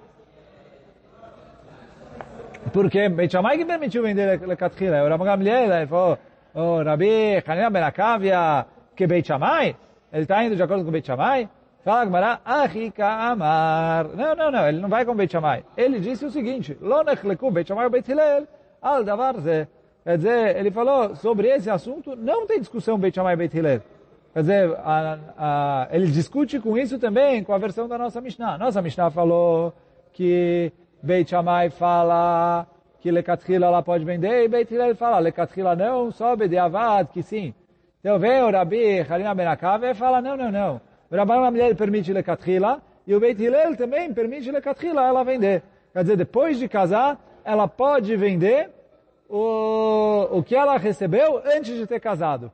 Porque 2.72 3.08
Beit 3.08 3.32
Shammai 3.32 3.58
que 3.58 3.64
permitiu 3.64 4.02
vender 4.02 4.40
Lekatchila, 4.46 5.02
o 5.02 5.08
Rabi 5.08 5.24
Gamliel, 5.24 5.72
ele 5.72 5.86
falou, 5.86 6.18
o 6.54 6.82
Rabi 6.82 7.42
Hanina 7.44 7.70
Ben 7.70 7.82
Akavia, 7.82 8.66
que 8.94 9.06
Beit 9.06 9.26
Shammai, 9.26 9.74
ele 10.12 10.22
está 10.22 10.44
indo 10.44 10.54
de 10.54 10.62
acordo 10.62 10.84
com 10.84 10.92
Beit 10.92 11.06
Shammai, 11.06 11.48
Fala 11.84 12.06
Gmará, 12.06 12.40
Ahika 12.46 13.06
Amar. 13.06 14.08
Não, 14.16 14.34
não, 14.34 14.50
não, 14.50 14.66
ele 14.66 14.80
não 14.80 14.88
vai 14.88 15.04
com 15.04 15.14
Beit 15.14 15.30
Shammai. 15.30 15.62
Ele 15.76 16.00
disse 16.00 16.24
o 16.24 16.30
seguinte, 16.30 16.78
Lo 16.80 17.02
nechleku 17.02 17.50
Beit 17.50 17.68
Shammai 17.68 17.90
Beit 17.90 18.10
Hillel, 18.10 18.48
al 18.80 19.04
davar 19.04 19.38
ze. 19.40 19.68
Quer 20.02 20.16
dizer, 20.16 20.56
ele 20.56 20.70
falou 20.70 21.14
sobre 21.14 21.48
esse 21.48 21.68
assunto, 21.68 22.16
não 22.16 22.46
tem 22.46 22.58
discussão 22.58 22.98
Beit 22.98 23.14
Shammai 23.14 23.36
Beit 23.36 23.54
Hillel. 23.54 23.82
Quer 24.32 24.40
dizer, 24.40 24.74
a, 24.78 25.18
a, 25.36 25.88
ele 25.90 26.06
discute 26.06 26.58
com 26.58 26.78
isso 26.78 26.98
também, 26.98 27.44
com 27.44 27.52
a 27.52 27.58
versão 27.58 27.86
da 27.86 27.98
nossa 27.98 28.18
Mishnah. 28.18 28.56
Nossa 28.56 28.80
Mishnah 28.80 29.10
falou 29.10 29.74
que 30.14 30.72
Beit 31.02 31.28
Shammai 31.28 31.68
fala 31.68 32.66
que 32.98 33.10
Lekatchila 33.10 33.66
ela 33.66 33.82
pode 33.82 34.06
vender, 34.06 34.44
e 34.44 34.48
Beit 34.48 34.72
Hillel 34.72 34.96
fala, 34.96 35.18
Lekatchila 35.18 35.76
não, 35.76 36.10
só 36.10 36.34
Bediavad, 36.34 37.10
que 37.12 37.22
sim. 37.22 37.52
Então 38.00 38.18
vem 38.18 38.42
o 38.42 38.50
Rabi 38.50 39.00
Harina 39.00 39.34
Benakav 39.34 39.84
e 39.84 39.92
fala, 39.92 40.22
não, 40.22 40.34
não, 40.34 40.50
não. 40.50 40.93
O 41.14 41.16
Rabban 41.16 41.42
Gamliel 41.42 41.76
permite 41.76 42.12
Lekatchila, 42.12 42.82
e 43.06 43.14
o 43.14 43.20
Beit 43.20 43.40
Hillel 43.40 43.76
também 43.76 44.12
permite 44.12 44.50
Lekatchila 44.50 45.06
ela 45.06 45.22
vender. 45.22 45.62
Quer 45.92 46.02
dizer, 46.02 46.16
depois 46.16 46.58
de 46.58 46.68
casar, 46.68 47.20
ela 47.44 47.68
pode 47.68 48.16
vender 48.16 48.68
o, 49.28 50.38
o 50.38 50.42
que 50.42 50.56
ela 50.56 50.76
recebeu 50.76 51.40
antes 51.56 51.76
de 51.76 51.86
ter 51.86 52.00
casado. 52.00 52.50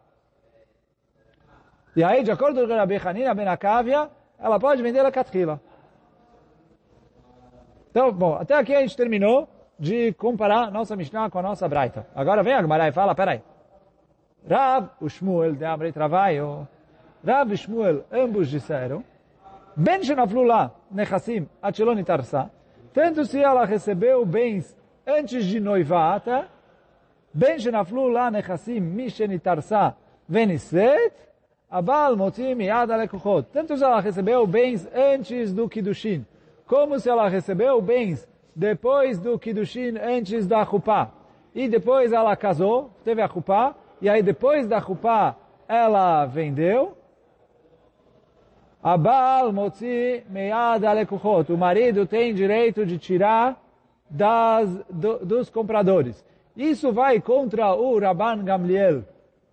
E 1.96 2.04
aí, 2.04 2.22
de 2.22 2.30
acordo 2.30 2.68
com 2.68 2.74
Rabbi 2.74 3.00
Hanina 3.02 3.32
Ben 3.32 3.48
Akavia, 3.48 4.10
ela 4.38 4.60
pode 4.60 4.82
vender 4.82 5.02
Lekatchila. 5.02 5.58
Então, 7.90 8.12
bom, 8.12 8.34
até 8.34 8.54
aqui 8.56 8.74
a 8.74 8.82
gente 8.82 8.94
terminou 8.94 9.48
de 9.78 10.12
comparar 10.12 10.70
nossa 10.70 10.94
Mishnah 10.94 11.30
com 11.30 11.38
a 11.38 11.42
nossa 11.42 11.66
Braita. 11.66 12.06
Agora 12.14 12.42
vem 12.42 12.52
a 12.52 12.60
Gemara 12.60 12.88
e 12.88 12.92
fala, 12.92 13.14
peraí. 13.14 13.42
Rav, 14.46 14.90
o 15.00 15.08
Shmuel 15.08 15.54
de 15.54 15.64
Amrei 15.64 15.92
Travaio, 15.92 16.68
Rav 17.24 17.52
e 17.52 17.56
Shmuel, 17.56 18.04
ambos 18.10 18.48
disseram, 18.48 19.04
Ben 19.76 20.02
Shenaflu 20.02 20.42
lá, 20.42 20.70
Nechassim, 20.90 21.46
Acheloni 21.60 22.02
Tarsa, 22.02 22.50
tanto 22.92 23.24
se 23.24 23.38
ela 23.38 23.64
recebeu 23.64 24.24
bens 24.24 24.76
antes 25.06 25.44
de 25.44 25.60
noivata, 25.60 26.48
Ben 27.32 27.58
Shenaflu 27.58 28.08
lá, 28.08 28.30
Nechassim, 28.30 28.80
Misheni 28.80 29.38
Tarsa, 29.38 29.94
Veniset, 30.28 31.12
Abal 31.70 32.16
Motim 32.16 32.60
Yad 32.62 32.90
Alekuchot. 32.90 33.46
Tanto 33.52 33.76
se 33.76 33.84
ela 33.84 34.00
recebeu 34.00 34.46
bens 34.46 34.88
antes 34.92 35.52
do 35.52 35.68
Kiddushin, 35.68 36.26
como 36.66 36.98
se 36.98 37.08
ela 37.08 37.28
recebeu 37.28 37.80
bens 37.80 38.28
depois 38.56 39.18
do 39.18 39.38
Kiddushin, 39.38 39.98
antes 39.98 40.46
da 40.46 40.64
Chupá. 40.64 41.10
E 41.54 41.68
depois 41.68 42.12
ela 42.12 42.34
casou, 42.34 42.90
teve 43.04 43.22
a 43.22 43.28
Chupá, 43.28 43.74
e 44.00 44.08
aí 44.08 44.22
depois 44.22 44.66
da 44.66 44.80
Chupá 44.80 45.36
ela 45.68 46.26
vendeu, 46.26 46.96
Abal 48.82 49.52
motzi 49.52 50.24
meyad 50.30 50.84
alekuchot. 50.84 51.52
O 51.52 51.58
marido 51.58 52.06
tem 52.06 52.34
direito 52.34 52.86
de 52.86 52.98
tirar 52.98 53.60
das, 54.08 54.68
do, 54.88 55.18
dos 55.24 55.50
compradores. 55.50 56.24
Isso 56.56 56.92
vai 56.92 57.20
contra 57.20 57.74
o 57.74 57.98
Rabban 57.98 58.42
Gamliel, 58.42 59.04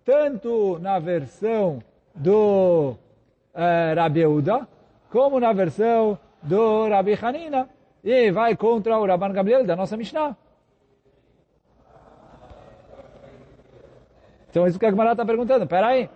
tanto 0.04 0.78
na 0.80 0.98
versão 0.98 1.82
do 2.14 2.96
eh, 3.54 3.94
Rabi 3.94 4.26
Uda, 4.26 4.66
como 5.10 5.38
na 5.38 5.52
versão 5.52 6.18
do 6.42 6.88
Rabi 6.88 7.16
Hanina. 7.20 7.68
E 8.02 8.30
vai 8.30 8.56
contra 8.56 8.98
o 8.98 9.06
Rabban 9.06 9.32
Gamliel 9.32 9.64
da 9.64 9.76
nossa 9.76 9.96
Mishnah. 9.96 10.36
Então 14.50 14.66
isso 14.66 14.78
que 14.78 14.86
a 14.86 14.90
Gemara 14.90 15.12
está 15.12 15.24
perguntando. 15.24 15.66
Peraí. 15.66 16.02
aí. 16.02 16.10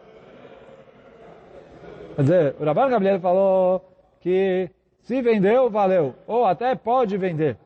Quer 2.15 2.23
dizer, 2.23 2.57
o 2.61 2.65
Rabban 2.65 2.91
Gabriel 2.91 3.21
falou 3.21 3.83
que 4.21 4.69
se 5.01 5.23
vendeu, 5.23 5.71
valeu. 5.71 6.15
Ou 6.27 6.45
até 6.45 6.75
pode 6.75 7.17
vender. 7.17 7.57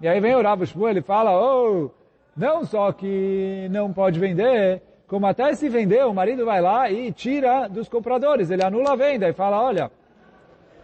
E 0.00 0.06
aí 0.06 0.20
vem 0.20 0.34
o 0.34 0.42
Rav 0.42 0.64
Shmuel 0.64 0.98
e 0.98 1.02
fala, 1.02 1.32
oh, 1.32 1.90
não 2.36 2.64
só 2.64 2.92
que 2.92 3.66
não 3.70 3.92
pode 3.92 4.20
vender, 4.20 4.82
como 5.08 5.26
até 5.26 5.54
se 5.54 5.68
vender, 5.68 6.04
o 6.04 6.14
marido 6.14 6.44
vai 6.44 6.60
lá 6.60 6.90
e 6.90 7.10
tira 7.12 7.68
dos 7.68 7.88
compradores. 7.88 8.50
Ele 8.50 8.64
anula 8.64 8.92
a 8.92 8.96
venda 8.96 9.28
e 9.28 9.32
fala, 9.32 9.62
olha, 9.62 9.90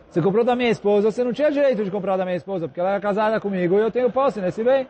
você 0.09 0.21
comprou 0.21 0.45
da 0.45 0.57
minha 0.57 0.71
esposa, 0.71 1.11
você 1.11 1.23
não 1.23 1.33
tinha 1.33 1.51
direito 1.51 1.85
de 1.85 1.91
comprar 1.91 2.17
da 2.17 2.25
minha 2.25 2.37
esposa, 2.37 2.67
porque 2.69 2.81
ela 2.81 2.91
era 2.91 3.01
casada 3.01 3.41
comigo 3.41 3.77
e 3.77 3.81
eu 3.81 3.91
tenho 3.91 4.11
posse 4.11 4.41
nesse 4.41 4.63
bem. 4.63 4.87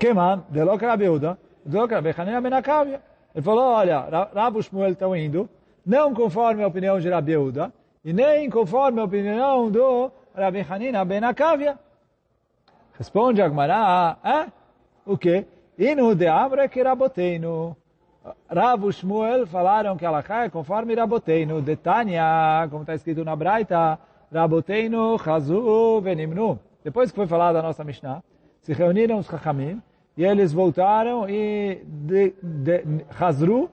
Keman, 0.00 0.44
de 0.48 0.64
Loca 0.64 0.86
Rabiuda, 0.86 1.38
de 1.64 1.76
Loca 1.76 2.00
Bechanina 2.00 2.40
Benakavia. 2.40 3.02
Ele 3.34 3.44
falou, 3.44 3.64
olha, 3.64 4.28
Rabu 4.34 4.62
Shmuel 4.62 4.92
estão 4.92 5.14
indo, 5.14 5.48
não 5.84 6.14
conforme 6.14 6.64
a 6.64 6.66
opinião 6.66 6.98
de 6.98 7.10
Rabiuda, 7.10 7.70
e 8.02 8.12
nem 8.12 8.48
conforme 8.48 8.98
a 8.98 9.04
opinião 9.04 9.70
do 9.70 10.10
Rabi 10.34 10.66
Hanina 10.68 11.04
Benakavia. 11.04 11.78
Responde 12.96 13.42
Agmará, 13.42 14.16
é? 14.24 14.46
O 15.04 15.18
quê? 15.18 15.44
Inu 15.78 16.14
de 16.14 16.26
Amre 16.26 16.66
que 16.70 16.82
Raboteinu. 16.82 17.76
Rav 18.50 18.90
Shmuel 18.92 19.46
falaram 19.46 19.98
que 19.98 20.06
ela 20.06 20.24
é 20.28 20.48
conforme 20.48 20.94
Raboteinu. 20.94 21.60
De 21.60 21.76
Tanya, 21.76 22.66
como 22.70 22.82
está 22.82 22.94
escrito 22.94 23.22
na 23.22 23.36
Braita, 23.36 23.98
Raboteinu, 24.32 25.18
Chazu, 25.18 26.00
Venimnu. 26.00 26.58
Depois 26.82 27.10
que 27.10 27.16
foi 27.16 27.26
falada 27.26 27.58
a 27.58 27.62
nossa 27.62 27.84
Mishnah, 27.84 28.22
se 28.62 28.72
reuniram 28.72 29.18
os 29.18 29.26
Chachamim, 29.26 29.82
e 30.20 30.24
eles 30.26 30.52
voltaram 30.52 31.26
e 31.26 31.82
de, 31.82 32.34
de, 32.42 32.84
Hazru, 33.18 33.70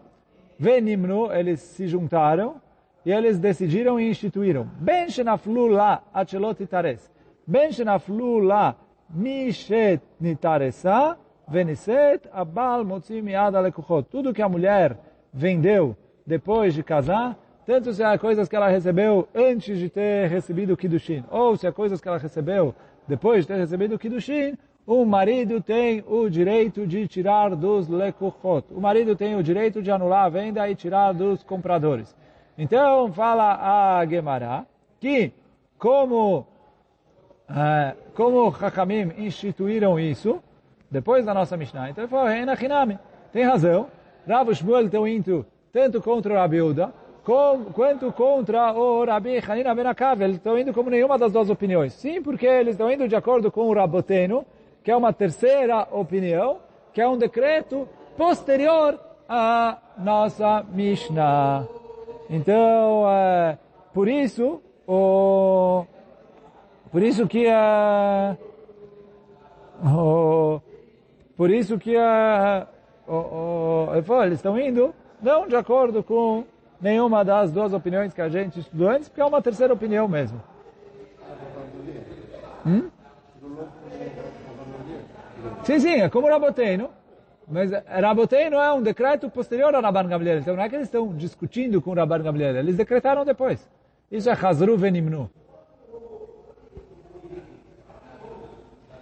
Venimnu, 0.57 1.29
eles 1.29 1.59
se 1.59 1.87
juntaram 1.87 2.61
e 3.05 3.11
eles 3.11 3.37
decidiram 3.37 3.99
e 3.99 4.09
instituíram. 4.09 4.65
Ben 4.79 5.09
shenaflu 5.09 5.67
la 5.67 6.01
achelot 6.13 6.63
itares. 6.63 7.11
Ben 7.45 7.69
shenaflu 7.73 8.39
la 8.39 8.77
mishet 9.13 10.01
nitaresa 10.21 11.17
veniset 11.49 12.29
abal 12.31 12.85
yad 13.25 13.53
alekuchot. 13.53 14.03
Tudo 14.09 14.33
que 14.33 14.41
a 14.41 14.47
mulher 14.47 14.97
vendeu 15.33 15.97
depois 16.25 16.73
de 16.73 16.81
casar, 16.81 17.37
tanto 17.65 17.91
se 17.91 18.01
há 18.01 18.17
coisas 18.17 18.47
que 18.47 18.55
ela 18.55 18.69
recebeu 18.69 19.27
antes 19.35 19.77
de 19.77 19.89
ter 19.89 20.29
recebido 20.29 20.75
o 20.75 20.77
Kiddushin, 20.77 21.25
ou 21.29 21.57
se 21.57 21.67
há 21.67 21.73
coisas 21.73 21.99
que 21.99 22.07
ela 22.07 22.17
recebeu 22.17 22.73
depois 23.05 23.43
de 23.43 23.49
ter 23.49 23.57
recebido 23.57 23.95
o 23.95 23.99
Kiddushin, 23.99 24.57
o 24.87 25.05
marido 25.05 25.59
tem 25.59 26.01
o 26.07 26.29
direito 26.29 26.87
de 26.87 27.05
tirar 27.09 27.53
dos 27.53 27.89
lekuchot. 27.89 28.73
O 28.73 28.79
marido 28.79 29.17
tem 29.17 29.35
o 29.35 29.43
direito 29.43 29.81
de 29.81 29.91
anular 29.91 30.23
a 30.23 30.29
venda 30.29 30.67
e 30.69 30.73
tirar 30.75 31.11
dos 31.11 31.43
compradores. 31.43 32.15
Então, 32.57 33.11
fala 33.11 33.99
a 33.99 34.05
Gemara 34.05 34.65
que, 34.97 35.33
como, 35.77 36.47
uh, 37.49 37.97
como 38.15 38.47
Hakamim 38.47 39.11
instituíram 39.17 39.99
isso, 39.99 40.41
depois 40.89 41.25
da 41.25 41.33
nossa 41.33 41.57
Mishnah, 41.57 41.89
então 41.89 42.05
ele 42.05 42.09
falou, 42.09 42.29
Hinami, 42.31 42.97
tem 43.33 43.43
razão, 43.43 43.87
Rav 44.25 44.53
Shmuel 44.53 44.85
estão 44.85 45.05
indo 45.05 45.45
tanto 45.73 46.01
contra 46.01 46.33
o 46.33 46.37
Rabiuda, 46.37 46.93
quanto 47.73 48.09
contra 48.13 48.71
o 48.71 49.03
Rabi 49.03 49.43
Hanina 49.45 49.75
Benakav, 49.75 50.21
eles 50.21 50.37
estão 50.37 50.57
indo 50.57 50.73
como 50.73 50.89
nenhuma 50.89 51.17
das 51.17 51.33
duas 51.33 51.49
opiniões. 51.49 51.91
Sim, 51.91 52.21
porque 52.21 52.45
eles 52.45 52.75
estão 52.75 52.89
indo 52.89 53.05
de 53.05 53.17
acordo 53.17 53.51
com 53.51 53.67
o 53.67 53.73
Raboteno, 53.73 54.45
que 54.87 54.91
é 54.91 54.95
uma 54.95 55.11
terceira 55.11 55.85
opinião, 55.91 56.59
que 56.93 57.01
é 57.01 57.09
um 57.09 57.17
decreto 57.17 57.85
posterior 58.15 58.97
à 59.27 59.79
nossa 59.97 60.63
Mishnah. 60.71 61.67
Então, 62.29 63.03
é, 63.11 63.57
por 63.93 64.07
isso, 64.07 64.61
o, 64.87 65.85
por 66.89 67.03
isso 67.03 67.27
que 67.27 67.45
é, 67.45 68.37
o, 69.85 70.61
por 71.35 71.49
isso 71.49 71.77
que 71.77 71.93
é, 71.93 72.65
o, 73.05 73.91
o, 73.91 74.23
eles 74.23 74.37
estão 74.37 74.57
indo 74.57 74.95
não 75.21 75.49
de 75.49 75.57
acordo 75.57 76.01
com 76.01 76.45
nenhuma 76.79 77.25
das 77.25 77.51
duas 77.51 77.73
opiniões 77.73 78.13
que 78.13 78.21
a 78.21 78.29
gente 78.29 78.61
estudou 78.61 78.87
antes, 78.87 79.09
porque 79.09 79.19
é 79.19 79.25
uma 79.25 79.41
terceira 79.41 79.73
opinião 79.73 80.07
mesmo. 80.07 80.41
Hum? 82.65 82.89
Sim, 85.67 85.81
sim, 85.81 85.95
é 85.99 86.07
como 86.07 86.29
Raboteno. 86.29 86.89
Mas 87.45 87.69
Rabotei 87.71 88.49
não 88.49 88.63
é 88.63 88.71
um 88.71 88.81
decreto 88.81 89.29
posterior 89.29 89.75
a 89.75 89.81
Rabban 89.81 90.07
Gamliel. 90.07 90.39
Então 90.39 90.55
não 90.55 90.63
é 90.63 90.69
que 90.69 90.75
eles 90.75 90.87
estão 90.87 91.13
discutindo 91.13 91.81
com 91.81 91.93
Rabban 91.93 92.23
Gamliel. 92.23 92.55
Eles 92.55 92.77
decretaram 92.77 93.25
depois. 93.25 93.69
Isso 94.09 94.29
é 94.29 94.31
Hazru 94.31 94.77
Venimnu. 94.77 95.29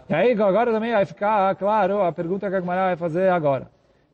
E 0.10 0.14
aí 0.16 0.32
agora 0.32 0.72
também 0.72 0.92
vai 0.92 1.06
ficar 1.06 1.56
claro 1.56 2.02
a 2.02 2.12
pergunta 2.12 2.50
que 2.50 2.56
a 2.56 2.60
Gemara 2.60 2.86
vai 2.86 2.96
fazer 2.96 3.30
agora. 3.30 3.70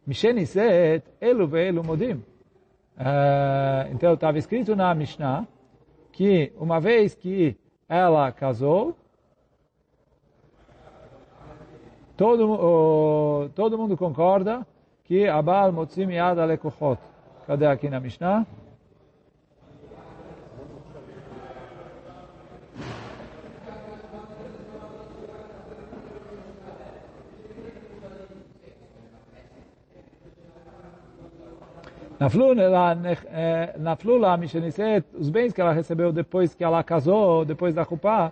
Misheniset 0.06 1.06
elu 1.22 1.48
ve'elu 1.48 1.82
modim. 1.86 2.16
Uh, 2.98 3.88
então 3.94 4.14
estava 4.14 4.38
escrito 4.38 4.76
na 4.76 4.94
Mishnah 4.94 5.48
que 6.12 6.52
uma 6.58 6.82
vez 6.82 7.16
que 7.16 7.56
ela 7.88 8.30
casou, 8.34 8.98
todo, 12.22 12.54
uh, 12.54 13.50
todo 13.56 13.80
mundo 13.80 13.98
concorda 13.98 14.64
que 15.06 15.28
Abal 15.28 15.72
Motzim 15.72 16.12
Yad 16.12 16.38
Alekochot. 16.38 17.00
Cadê 17.48 17.66
aqui 17.66 17.90
na 17.90 18.00
Mishnah? 18.00 18.46
Naflu 32.20 32.54
lá, 32.54 32.96
naflu 33.80 34.18
lá, 34.18 34.38
Misheniset, 34.38 35.08
os 35.18 35.32
bens 35.32 35.52
que 35.52 35.60
ela 35.60 35.74
recebeu 35.74 36.14
depois 36.14 36.54
que 36.54 36.64
ela 36.64 36.84
casou, 36.84 37.44
depois 37.44 37.74
da 37.74 37.84
Kupá, 37.84 38.32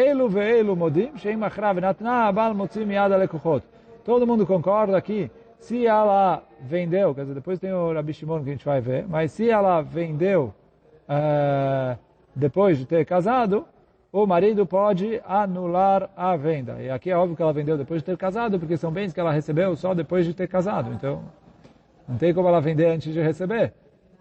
Elu 0.00 0.28
ve'elu 0.28 0.76
modim, 0.76 1.16
sheim 1.16 1.42
achra 1.42 1.74
venatna, 1.74 2.28
abal 2.28 2.54
motzim 2.54 2.90
yad 2.90 3.12
alekuchot. 3.12 3.62
Todo 4.04 4.26
mundo 4.26 4.46
concorda 4.46 5.00
que 5.00 5.30
se 5.58 5.86
ela 5.86 6.42
vendeu, 6.60 7.14
quer 7.14 7.22
dizer, 7.22 7.34
depois 7.34 7.58
tem 7.58 7.72
o 7.72 7.92
Rabi 7.92 8.14
Shimon 8.14 8.42
que 8.42 8.48
a 8.48 8.52
gente 8.52 8.64
vai 8.64 8.80
ver, 8.80 9.06
mas 9.06 9.32
se 9.32 9.50
ela 9.50 9.82
vendeu 9.82 10.54
uh, 11.08 11.98
depois 12.34 12.78
de 12.78 12.86
ter 12.86 13.04
casado, 13.04 13.66
o 14.12 14.26
marido 14.26 14.66
pode 14.66 15.20
anular 15.26 16.08
a 16.16 16.34
venda. 16.36 16.80
E 16.80 16.90
aqui 16.90 17.10
é 17.10 17.16
óbvio 17.16 17.36
que 17.36 17.42
ela 17.42 17.52
vendeu 17.52 17.76
depois 17.76 18.00
de 18.00 18.06
ter 18.06 18.16
casado, 18.16 18.58
porque 18.58 18.76
são 18.76 18.90
bens 18.90 19.12
que 19.12 19.20
ela 19.20 19.30
recebeu 19.32 19.76
só 19.76 19.94
depois 19.94 20.24
de 20.24 20.34
ter 20.34 20.48
casado. 20.48 20.92
Então, 20.94 21.22
não 22.08 22.16
tem 22.16 22.32
como 22.32 22.48
ela 22.48 22.60
vender 22.60 22.86
antes 22.86 23.12
de 23.12 23.20
receber. 23.20 23.72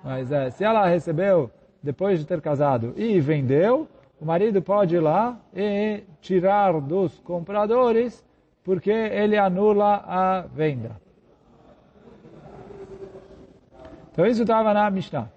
Mas 0.03 0.31
é, 0.31 0.50
se 0.51 0.63
ela 0.63 0.86
recebeu 0.88 1.50
depois 1.81 2.19
de 2.19 2.25
ter 2.25 2.41
casado 2.41 2.93
e 2.98 3.19
vendeu, 3.19 3.88
o 4.19 4.25
marido 4.25 4.61
pode 4.61 4.95
ir 4.95 4.99
lá 4.99 5.39
e 5.53 6.03
tirar 6.21 6.79
dos 6.81 7.19
compradores 7.19 8.25
porque 8.63 8.91
ele 8.91 9.38
anula 9.38 10.03
a 10.05 10.41
venda. 10.41 10.99
Então 14.11 14.25
isso 14.25 14.41
estava 14.41 14.73
na 14.73 14.89
Mishnah. 14.89 15.29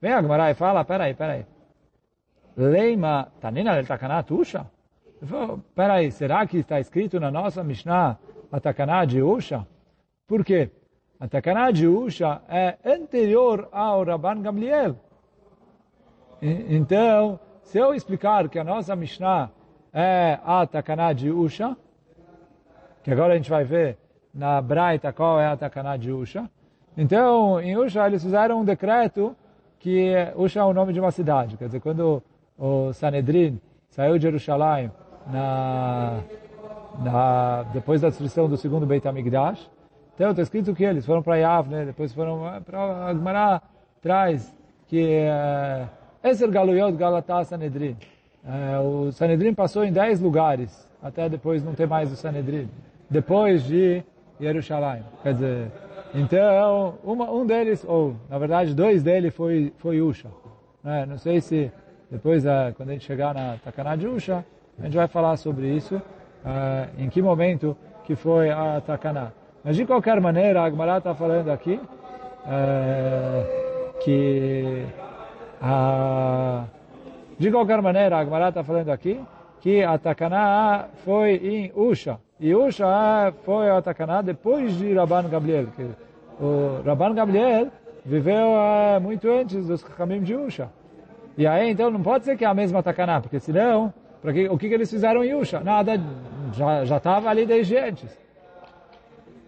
Vem 0.00 0.12
a 0.12 0.20
Gemara 0.20 0.50
e 0.50 0.54
fala, 0.54 0.84
peraí, 0.84 1.14
peraí. 1.14 1.46
Leima 2.56 3.28
tanina 3.40 3.74
del 3.74 3.86
takana 3.86 4.22
tusha? 4.22 4.66
Peraí, 5.74 6.10
será 6.10 6.46
que 6.46 6.58
está 6.58 6.78
escrito 6.78 7.18
na 7.18 7.30
nossa 7.30 7.64
Mishnah 7.64 8.18
a 8.52 8.60
takana 8.60 9.04
de 9.04 9.22
Usha? 9.22 9.66
Por 10.26 10.44
quê? 10.44 10.70
A 11.18 11.26
Takana 11.28 11.72
de 11.72 11.86
Usha 11.86 12.42
é 12.46 12.76
anterior 12.84 13.68
ao 13.72 14.04
Rabban 14.04 14.42
Gamliel. 14.42 14.96
Então, 16.42 17.40
se 17.66 17.78
eu 17.78 17.92
explicar 17.94 18.48
que 18.48 18.58
a 18.60 18.64
nossa 18.64 18.94
Mishnah 18.94 19.50
é 19.92 20.38
a 20.44 20.64
Takana 20.66 21.12
de 21.12 21.30
Usha, 21.30 21.76
que 23.02 23.10
agora 23.10 23.34
a 23.34 23.36
gente 23.36 23.50
vai 23.50 23.64
ver 23.64 23.98
na 24.32 24.62
Braita 24.62 25.12
qual 25.12 25.40
é 25.40 25.48
a 25.48 25.56
Takana 25.56 25.98
de 25.98 26.12
Usha, 26.12 26.48
então, 26.96 27.60
em 27.60 27.76
Usha 27.76 28.06
eles 28.06 28.22
fizeram 28.22 28.60
um 28.60 28.64
decreto 28.64 29.36
que 29.80 30.14
Usha 30.36 30.60
é 30.60 30.64
o 30.64 30.72
nome 30.72 30.92
de 30.92 31.00
uma 31.00 31.10
cidade. 31.10 31.56
Quer 31.56 31.66
dizer, 31.66 31.80
quando 31.80 32.22
o 32.56 32.92
Sanedrin 32.92 33.60
saiu 33.90 34.16
de 34.16 34.22
Jerusalém 34.22 34.90
na, 35.26 36.20
na, 37.00 37.62
depois 37.72 38.00
da 38.00 38.08
destruição 38.08 38.48
do 38.48 38.56
segundo 38.56 38.86
Beit 38.86 39.06
HaMikdash, 39.06 39.68
então 40.14 40.30
está 40.30 40.40
escrito 40.40 40.72
que 40.72 40.84
eles 40.84 41.04
foram 41.04 41.20
para 41.20 41.36
Yavne, 41.36 41.84
depois 41.84 42.14
foram 42.14 42.62
para 42.64 43.08
Agmará, 43.08 43.60
traz 44.00 44.56
que 44.86 45.26
Eser 46.26 46.50
Galuyot 46.50 46.96
Galatá 46.96 47.44
Sanedrin. 47.44 47.96
O 48.84 49.12
Sanedrin 49.12 49.54
passou 49.54 49.84
em 49.84 49.92
10 49.92 50.20
lugares, 50.20 50.88
até 51.02 51.28
depois 51.28 51.64
não 51.64 51.74
ter 51.74 51.86
mais 51.86 52.10
o 52.12 52.16
Sanedrin, 52.16 52.68
depois 53.08 53.64
de 53.64 54.02
Jerusalém. 54.40 55.02
Quer 55.22 55.34
dizer, 55.34 55.72
então, 56.14 56.94
uma, 57.04 57.30
um 57.30 57.46
deles, 57.46 57.84
ou 57.86 58.16
na 58.28 58.38
verdade 58.38 58.74
dois 58.74 59.02
deles 59.02 59.34
foi, 59.34 59.72
foi 59.78 60.00
Usha. 60.00 60.28
Não 61.08 61.18
sei 61.18 61.40
se 61.40 61.70
depois, 62.10 62.44
quando 62.76 62.90
a 62.90 62.92
gente 62.92 63.04
chegar 63.04 63.34
na 63.34 63.56
Takana 63.64 63.96
de 63.96 64.06
Usha, 64.06 64.44
a 64.78 64.84
gente 64.84 64.96
vai 64.96 65.08
falar 65.08 65.36
sobre 65.36 65.68
isso, 65.68 66.00
em 66.98 67.08
que 67.08 67.20
momento 67.22 67.76
que 68.04 68.14
foi 68.14 68.50
a 68.50 68.80
Takana. 68.80 69.32
Mas 69.64 69.74
de 69.74 69.84
qualquer 69.84 70.20
maneira, 70.20 70.60
a 70.60 70.64
Agmará 70.64 70.98
está 70.98 71.12
falando 71.14 71.50
aqui 71.50 71.80
é, 72.48 73.92
que 74.04 74.86
a, 75.60 76.64
de 77.38 77.50
qualquer 77.50 77.80
maneira, 77.82 78.16
a 78.16 78.20
Agmará 78.20 78.48
está 78.48 78.62
falando 78.62 78.90
aqui 78.90 79.20
que 79.60 79.82
a 79.82 79.98
Takaná 79.98 80.86
foi 81.04 81.36
em 81.36 81.72
Usha. 81.74 82.18
E 82.38 82.54
Usha 82.54 82.86
foi 83.44 83.70
a 83.70 83.82
Takaná 83.82 84.22
depois 84.22 84.76
de 84.76 84.94
Rabban 84.94 85.28
Gabriel. 85.28 85.66
Que 85.74 85.90
o 86.40 86.82
Rabban 86.84 87.14
Gabriel 87.14 87.68
viveu 88.04 88.46
é, 88.56 89.00
muito 89.00 89.28
antes 89.28 89.66
dos 89.66 89.82
Kamim 89.82 90.22
de 90.22 90.36
Usha. 90.36 90.68
E 91.36 91.46
aí, 91.46 91.70
então, 91.70 91.90
não 91.90 92.02
pode 92.02 92.24
ser 92.24 92.36
que 92.36 92.44
é 92.44 92.48
a 92.48 92.54
mesma 92.54 92.82
Takaná, 92.82 93.20
porque 93.20 93.40
senão, 93.40 93.92
que, 94.22 94.48
o 94.48 94.56
que, 94.56 94.68
que 94.68 94.74
eles 94.74 94.90
fizeram 94.90 95.22
em 95.24 95.34
Usha? 95.34 95.60
Nada, 95.60 96.00
já 96.52 96.96
estava 96.96 97.28
ali 97.28 97.44
desde 97.44 97.76
antes. 97.76 98.16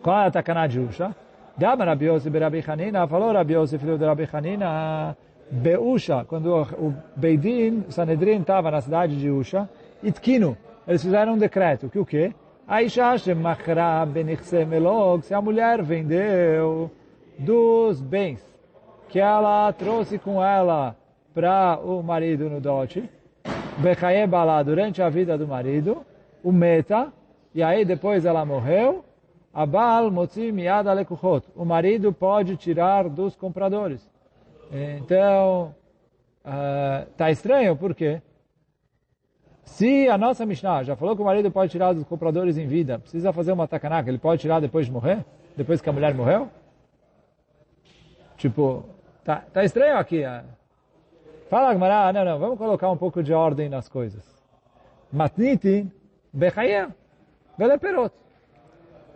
Qual 0.03 0.21
é 0.21 0.27
a 0.27 0.31
Takaná 0.31 0.67
de 0.67 0.81
Usha? 0.81 1.15
Dama 1.57 1.85
Rabi 1.85 2.07
Yosef 2.07 2.39
Rabi 2.39 2.65
Hanina, 2.67 3.07
falou 3.09 3.33
Rabi 3.33 3.55
filho 3.79 3.99
de 3.99 4.05
Rabi 4.05 4.29
Hanina, 4.33 5.17
Beusha, 5.51 6.25
quando 6.25 6.55
o 6.55 6.95
Beidin, 7.17 7.85
Sanedrin 7.89 8.41
estava 8.41 8.71
na 8.71 8.81
cidade 8.81 9.19
de 9.19 9.31
Usha, 9.31 9.69
Itkinu, 10.03 10.57
eles 10.87 11.03
fizeram 11.03 11.35
um 11.35 11.39
decreto, 11.39 11.89
que 11.89 11.99
o 11.99 12.05
quê? 12.05 12.33
Aisha 12.67 13.17
Shemachra 13.17 14.05
Benichse 14.07 14.65
Melog, 14.65 15.25
se 15.25 15.33
a 15.33 15.41
mulher 15.41 15.83
vendeu 15.83 16.91
dos 17.39 18.01
bens 18.01 18.47
que 19.09 19.19
ela 19.19 19.73
trouxe 19.73 20.19
com 20.19 20.43
ela 20.43 20.95
para 21.35 21.79
o 21.83 22.03
marido 22.03 22.51
no 22.51 22.61
dote, 22.61 23.09
Bechaye 23.79 24.27
Balá, 24.27 24.63
durante 24.63 25.01
a 25.01 25.09
vida 25.09 25.39
do 25.39 25.47
marido, 25.49 26.05
o 26.43 26.53
meta, 26.53 27.13
e 27.55 27.63
aí 27.63 27.85
depois 27.85 28.25
ela 28.25 28.45
morreu, 28.45 29.05
Abal 29.53 30.11
motzi 30.11 30.53
miad 30.53 30.87
alekuchot. 30.87 31.49
O 31.57 31.65
marido 31.65 32.13
pode 32.13 32.57
tirar 32.57 33.09
dos 33.09 33.35
compradores. 33.35 34.09
Então, 34.71 35.75
uh, 36.45 37.31
estranho, 37.31 37.77
por 37.77 37.95
quê? 37.95 38.21
Se 39.65 40.09
a 40.09 40.17
nossa 40.17 40.47
Mishnah 40.47 40.83
já 40.83 40.97
falou 40.97 41.15
que 41.15 41.23
o 41.23 41.25
marido 41.25 41.51
pode 41.51 41.71
tirar 41.71 41.93
dos 41.93 42.05
compradores 42.05 42.57
em 42.57 42.67
vida, 42.67 42.99
precisa 42.99 43.33
fazer 43.33 43.53
uma 43.53 43.69
takanaka, 43.69 44.09
ele 44.09 44.19
pode 44.19 44.41
tirar 44.41 44.61
depois 44.61 44.87
de 44.87 44.93
morrer? 44.93 45.25
Depois 45.57 45.81
que 45.81 45.89
a 45.89 45.93
mulher 45.93 46.15
morreu? 46.15 46.49
Tipo, 48.37 48.85
tá, 49.25 49.45
tá 49.53 49.65
estranho 49.65 49.99
aqui. 49.99 50.25
Uh. 50.25 50.45
Fala, 51.49 51.75
Gmará, 51.75 52.13
não, 52.13 52.25
não, 52.25 52.39
vamos 52.39 52.59
colocar 52.59 52.91
um 52.91 52.97
pouco 52.97 53.23
de 53.23 53.33
ordem 53.33 53.69
nas 53.69 53.89
coisas. 53.89 54.23
Matnitin 55.13 55.91
bechayah, 56.33 56.91
veleperot. 57.57 58.13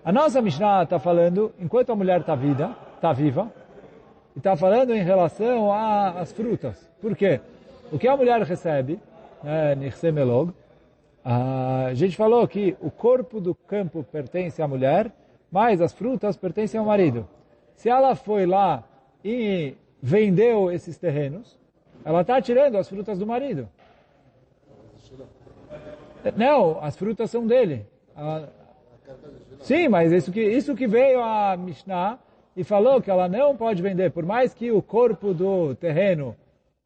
A 0.04 0.10
nossa 0.10 0.42
Mishnah 0.42 0.82
está 0.82 0.98
falando, 0.98 1.52
enquanto 1.58 1.92
a 1.92 1.96
mulher 1.96 2.20
está 2.20 2.34
vida, 2.34 2.74
está 2.96 3.12
viva, 3.12 3.52
e 4.34 4.38
está 4.38 4.56
falando 4.56 4.94
em 4.94 5.02
relação 5.02 5.72
às 5.72 6.32
frutas. 6.32 6.88
Por 7.00 7.16
quê? 7.16 7.40
O 7.90 7.98
que 7.98 8.08
a 8.08 8.16
mulher 8.16 8.40
recebe, 8.42 8.98
né, 9.42 9.74
a 11.24 11.94
gente 11.94 12.16
falou 12.16 12.48
que 12.48 12.76
o 12.80 12.90
corpo 12.90 13.40
do 13.40 13.54
campo 13.54 14.02
pertence 14.02 14.60
à 14.60 14.66
mulher, 14.66 15.12
mas 15.50 15.80
as 15.80 15.92
frutas 15.92 16.36
pertencem 16.36 16.80
ao 16.80 16.86
marido. 16.86 17.28
Se 17.76 17.88
ela 17.88 18.14
foi 18.14 18.46
lá 18.46 18.82
e 19.24 19.74
vendeu 20.00 20.70
esses 20.70 20.98
terrenos, 20.98 21.58
ela 22.04 22.22
está 22.22 22.40
tirando 22.40 22.76
as 22.76 22.88
frutas 22.88 23.18
do 23.18 23.26
marido. 23.26 23.68
Não, 26.36 26.82
as 26.82 26.96
frutas 26.96 27.30
são 27.30 27.46
dele. 27.46 27.86
Sim, 29.60 29.88
mas 29.88 30.10
isso 30.10 30.32
que, 30.32 30.40
isso 30.40 30.74
que 30.74 30.86
veio 30.86 31.22
a 31.22 31.56
Mishnah 31.56 32.18
e 32.56 32.64
falou 32.64 33.00
que 33.00 33.10
ela 33.10 33.28
não 33.28 33.56
pode 33.56 33.82
vender, 33.82 34.10
por 34.10 34.24
mais 34.24 34.52
que 34.52 34.70
o 34.70 34.82
corpo 34.82 35.32
do 35.32 35.74
terreno 35.74 36.36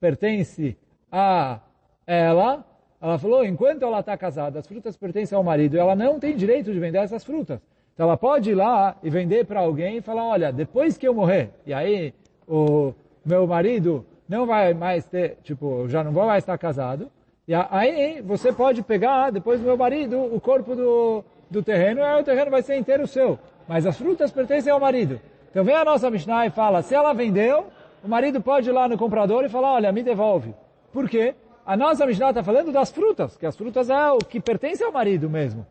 pertence 0.00 0.76
a 1.10 1.60
ela, 2.06 2.64
ela 3.00 3.18
falou, 3.18 3.44
enquanto 3.44 3.82
ela 3.82 4.00
está 4.00 4.16
casada, 4.16 4.58
as 4.58 4.66
frutas 4.66 4.96
pertencem 4.96 5.36
ao 5.36 5.42
marido, 5.42 5.76
ela 5.76 5.96
não 5.96 6.20
tem 6.20 6.36
direito 6.36 6.72
de 6.72 6.78
vender 6.78 6.98
essas 6.98 7.24
frutas. 7.24 7.60
Então 7.94 8.06
ela 8.06 8.16
pode 8.16 8.50
ir 8.50 8.54
lá 8.54 8.96
e 9.02 9.10
vender 9.10 9.46
para 9.46 9.60
alguém 9.60 9.96
e 9.96 10.00
falar, 10.00 10.24
olha, 10.24 10.52
depois 10.52 10.96
que 10.96 11.08
eu 11.08 11.14
morrer, 11.14 11.50
e 11.66 11.72
aí 11.72 12.14
o 12.46 12.92
meu 13.24 13.46
marido 13.46 14.04
não 14.28 14.46
vai 14.46 14.74
mais 14.74 15.06
ter, 15.06 15.38
tipo, 15.42 15.88
já 15.88 16.04
não 16.04 16.12
vou 16.12 16.26
mais 16.26 16.42
estar 16.42 16.56
casado, 16.58 17.10
e 17.48 17.54
aí 17.54 18.20
você 18.22 18.52
pode 18.52 18.82
pegar, 18.82 19.30
depois 19.30 19.60
do 19.60 19.66
meu 19.66 19.76
marido, 19.76 20.20
o 20.20 20.40
corpo 20.40 20.74
do, 20.74 21.24
do 21.48 21.62
terreno, 21.62 22.02
aí 22.02 22.20
o 22.20 22.24
terreno 22.24 22.50
vai 22.50 22.60
ser 22.60 22.76
inteiro 22.76 23.06
seu. 23.06 23.38
Mas 23.68 23.86
as 23.86 23.96
frutas 23.96 24.32
pertencem 24.32 24.72
ao 24.72 24.80
marido. 24.80 25.20
Então 25.50 25.64
vem 25.64 25.74
a 25.74 25.84
nossa 25.84 26.10
Mishnah 26.10 26.46
e 26.46 26.50
fala, 26.50 26.82
se 26.82 26.94
ela 26.94 27.12
vendeu, 27.12 27.66
o 28.04 28.08
marido 28.08 28.40
pode 28.40 28.68
ir 28.68 28.72
lá 28.72 28.88
no 28.88 28.98
comprador 28.98 29.44
e 29.44 29.48
falar, 29.48 29.72
olha, 29.72 29.92
me 29.92 30.02
devolve. 30.02 30.54
Por 30.92 31.08
quê? 31.08 31.34
A 31.64 31.76
nossa 31.76 32.06
Mishnah 32.06 32.30
está 32.30 32.42
falando 32.44 32.70
das 32.70 32.90
frutas, 32.90 33.36
que 33.36 33.44
as 33.44 33.56
frutas 33.56 33.90
é 33.90 34.10
o 34.12 34.18
que 34.18 34.40
pertence 34.40 34.84
ao 34.84 34.92
marido 34.92 35.28
mesmo. 35.28 35.66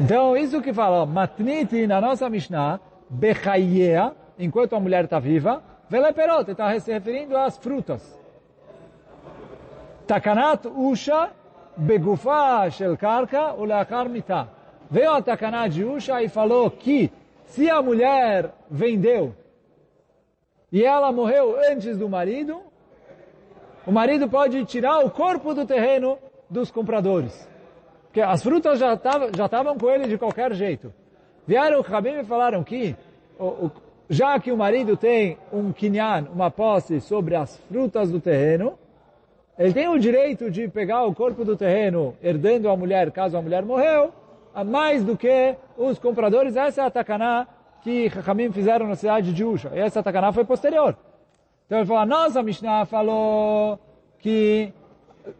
Então, 0.00 0.34
isso 0.34 0.62
que 0.62 0.72
fala, 0.72 1.04
matniti 1.04 1.86
na 1.86 2.00
nossa 2.00 2.30
Mishnah, 2.30 2.80
bechayea, 3.10 4.12
enquanto 4.38 4.74
a 4.74 4.80
mulher 4.80 5.04
está 5.04 5.18
viva, 5.18 5.62
veleperot, 5.90 6.50
está 6.50 6.78
se 6.80 6.90
referindo 6.90 7.36
às 7.36 7.58
frutas. 7.58 8.18
Takanat 10.06 10.66
usha 10.66 11.30
begufa 11.76 12.70
shel 12.70 12.96
karka 12.96 13.52
uleachar 13.54 14.08
mitah. 14.08 14.48
Veio 14.90 15.12
a 15.12 15.22
takanat 15.22 15.72
de 15.72 15.84
usha 15.84 16.22
e 16.22 16.28
falou 16.28 16.70
que 16.70 17.12
se 17.50 17.68
a 17.68 17.82
mulher 17.82 18.52
vendeu 18.70 19.34
e 20.72 20.84
ela 20.84 21.10
morreu 21.10 21.56
antes 21.70 21.96
do 21.96 22.08
marido, 22.08 22.60
o 23.86 23.90
marido 23.90 24.28
pode 24.28 24.64
tirar 24.64 25.04
o 25.04 25.10
corpo 25.10 25.52
do 25.52 25.66
terreno 25.66 26.16
dos 26.48 26.70
compradores. 26.70 27.48
Porque 28.04 28.20
as 28.20 28.42
frutas 28.42 28.78
já 28.78 28.94
estavam 28.94 29.30
já 29.34 29.48
com 29.78 29.90
ele 29.90 30.06
de 30.06 30.16
qualquer 30.16 30.52
jeito. 30.54 30.92
Vieram 31.46 31.80
o 31.80 31.82
Rabim 31.82 32.20
e 32.20 32.24
falaram 32.24 32.62
que, 32.62 32.94
já 34.08 34.38
que 34.38 34.52
o 34.52 34.56
marido 34.56 34.96
tem 34.96 35.36
um 35.52 35.72
kinyan, 35.72 36.28
uma 36.32 36.50
posse 36.50 37.00
sobre 37.00 37.34
as 37.34 37.56
frutas 37.68 38.10
do 38.10 38.20
terreno, 38.20 38.78
ele 39.58 39.72
tem 39.72 39.88
o 39.88 39.98
direito 39.98 40.50
de 40.50 40.68
pegar 40.68 41.04
o 41.04 41.14
corpo 41.14 41.44
do 41.44 41.56
terreno, 41.56 42.16
herdando 42.22 42.68
a 42.68 42.76
mulher, 42.76 43.10
caso 43.10 43.36
a 43.36 43.42
mulher 43.42 43.64
morreu, 43.64 44.12
a 44.54 44.62
mais 44.64 45.04
do 45.04 45.16
que 45.16 45.56
os 45.80 45.98
compradores. 45.98 46.56
Essa 46.56 46.82
é 46.82 46.84
a 46.86 46.90
takaná 46.90 47.46
que 47.82 48.10
Chachamim 48.10 48.52
fizeram 48.52 48.86
na 48.86 48.94
cidade 48.94 49.32
de 49.32 49.44
Usha. 49.44 49.70
E 49.74 49.78
essa 49.78 50.02
takaná 50.02 50.32
foi 50.32 50.44
posterior. 50.44 50.96
Então 51.66 51.78
ele 51.78 51.86
falou, 51.86 52.04
nossa 52.04 52.42
Mishnah 52.42 52.84
falou 52.84 53.78
que 54.18 54.72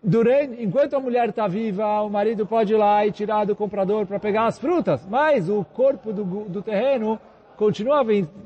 durante, 0.03 0.62
enquanto 0.62 0.94
a 0.94 1.00
mulher 1.00 1.29
está 1.29 1.46
viva, 1.46 2.00
o 2.03 2.09
marido 2.09 2.46
pode 2.46 2.72
ir 2.72 2.76
lá 2.76 3.05
e 3.05 3.12
tirar 3.12 3.44
do 3.44 3.55
comprador 3.55 4.07
para 4.07 4.18
pegar 4.18 4.46
as 4.46 4.59
frutas, 4.59 5.07
mas 5.07 5.48
o 5.50 5.64
corpo 5.64 6.12
do, 6.12 6.24
do 6.48 6.62
terreno 6.62 7.18
continua 7.57 8.03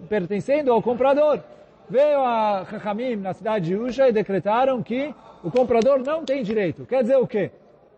pertencendo 0.09 0.72
ao 0.72 0.83
comprador. 0.83 1.40
Veio 1.88 2.20
a 2.20 2.66
Chachamim 2.68 3.16
na 3.16 3.35
cidade 3.35 3.66
de 3.66 3.76
Usha 3.76 4.09
e 4.09 4.12
decretaram 4.12 4.83
que 4.83 5.14
o 5.42 5.50
comprador 5.50 5.98
não 5.98 6.24
tem 6.24 6.42
direito. 6.42 6.87
Quer 6.87 7.02
dizer 7.02 7.16
o 7.16 7.26
quê? 7.26 7.50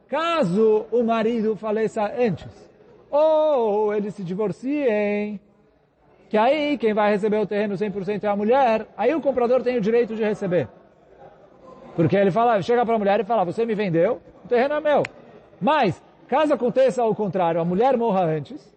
Caso 0.08 0.84
o 0.90 1.02
marido 1.02 1.56
faleça 1.56 2.12
antes, 2.18 2.70
ou 3.16 3.94
eles 3.94 4.14
se 4.14 4.22
divorciem, 4.22 5.40
que 6.28 6.36
aí 6.36 6.76
quem 6.78 6.92
vai 6.92 7.10
receber 7.10 7.38
o 7.38 7.46
terreno 7.46 7.74
100% 7.74 8.24
é 8.24 8.28
a 8.28 8.36
mulher, 8.36 8.86
aí 8.96 9.14
o 9.14 9.20
comprador 9.20 9.62
tem 9.62 9.76
o 9.76 9.80
direito 9.80 10.14
de 10.14 10.22
receber. 10.22 10.68
Porque 11.94 12.16
ele 12.16 12.30
fala, 12.30 12.60
chega 12.62 12.84
para 12.84 12.94
a 12.94 12.98
mulher 12.98 13.20
e 13.20 13.24
fala, 13.24 13.44
você 13.44 13.64
me 13.64 13.74
vendeu, 13.74 14.20
o 14.44 14.48
terreno 14.48 14.74
é 14.74 14.80
meu. 14.80 15.02
Mas, 15.60 16.02
caso 16.28 16.52
aconteça 16.52 17.02
ao 17.02 17.14
contrário, 17.14 17.60
a 17.60 17.64
mulher 17.64 17.96
morra 17.96 18.24
antes, 18.24 18.74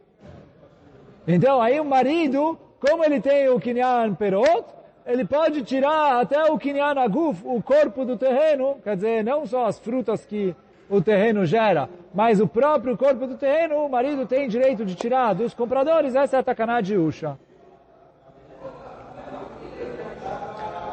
então 1.28 1.62
aí 1.62 1.80
o 1.80 1.86
marido, 1.86 2.58
como 2.80 3.04
ele 3.04 3.20
tem 3.20 3.50
o 3.50 3.60
kinyan 3.60 4.16
perot, 4.16 4.66
ele 5.06 5.26
pode 5.26 5.64
tirar 5.64 6.22
até 6.22 6.44
o 6.52 6.58
kinyan 6.58 7.00
aguf, 7.00 7.42
o 7.46 7.62
corpo 7.62 8.06
do 8.06 8.16
terreno, 8.16 8.78
quer 8.84 8.96
dizer, 8.96 9.24
não 9.24 9.46
só 9.46 9.66
as 9.66 9.80
frutas 9.80 10.26
que 10.26 10.56
o 10.90 11.02
terreno 11.02 11.46
gera, 11.46 11.88
mas 12.14 12.42
o 12.42 12.48
próprio 12.48 12.98
corpo 12.98 13.28
do 13.28 13.38
terreno, 13.38 13.86
o 13.86 13.90
marido 13.90 14.26
tem 14.26 14.48
direito 14.48 14.84
de 14.84 14.96
tirar 14.96 15.34
dos 15.34 15.54
compradores, 15.54 16.16
essa 16.16 16.38
é 16.38 16.40
a 16.40 16.44
takaná 16.44 16.82
de 16.82 16.98
Usha. 16.98 17.38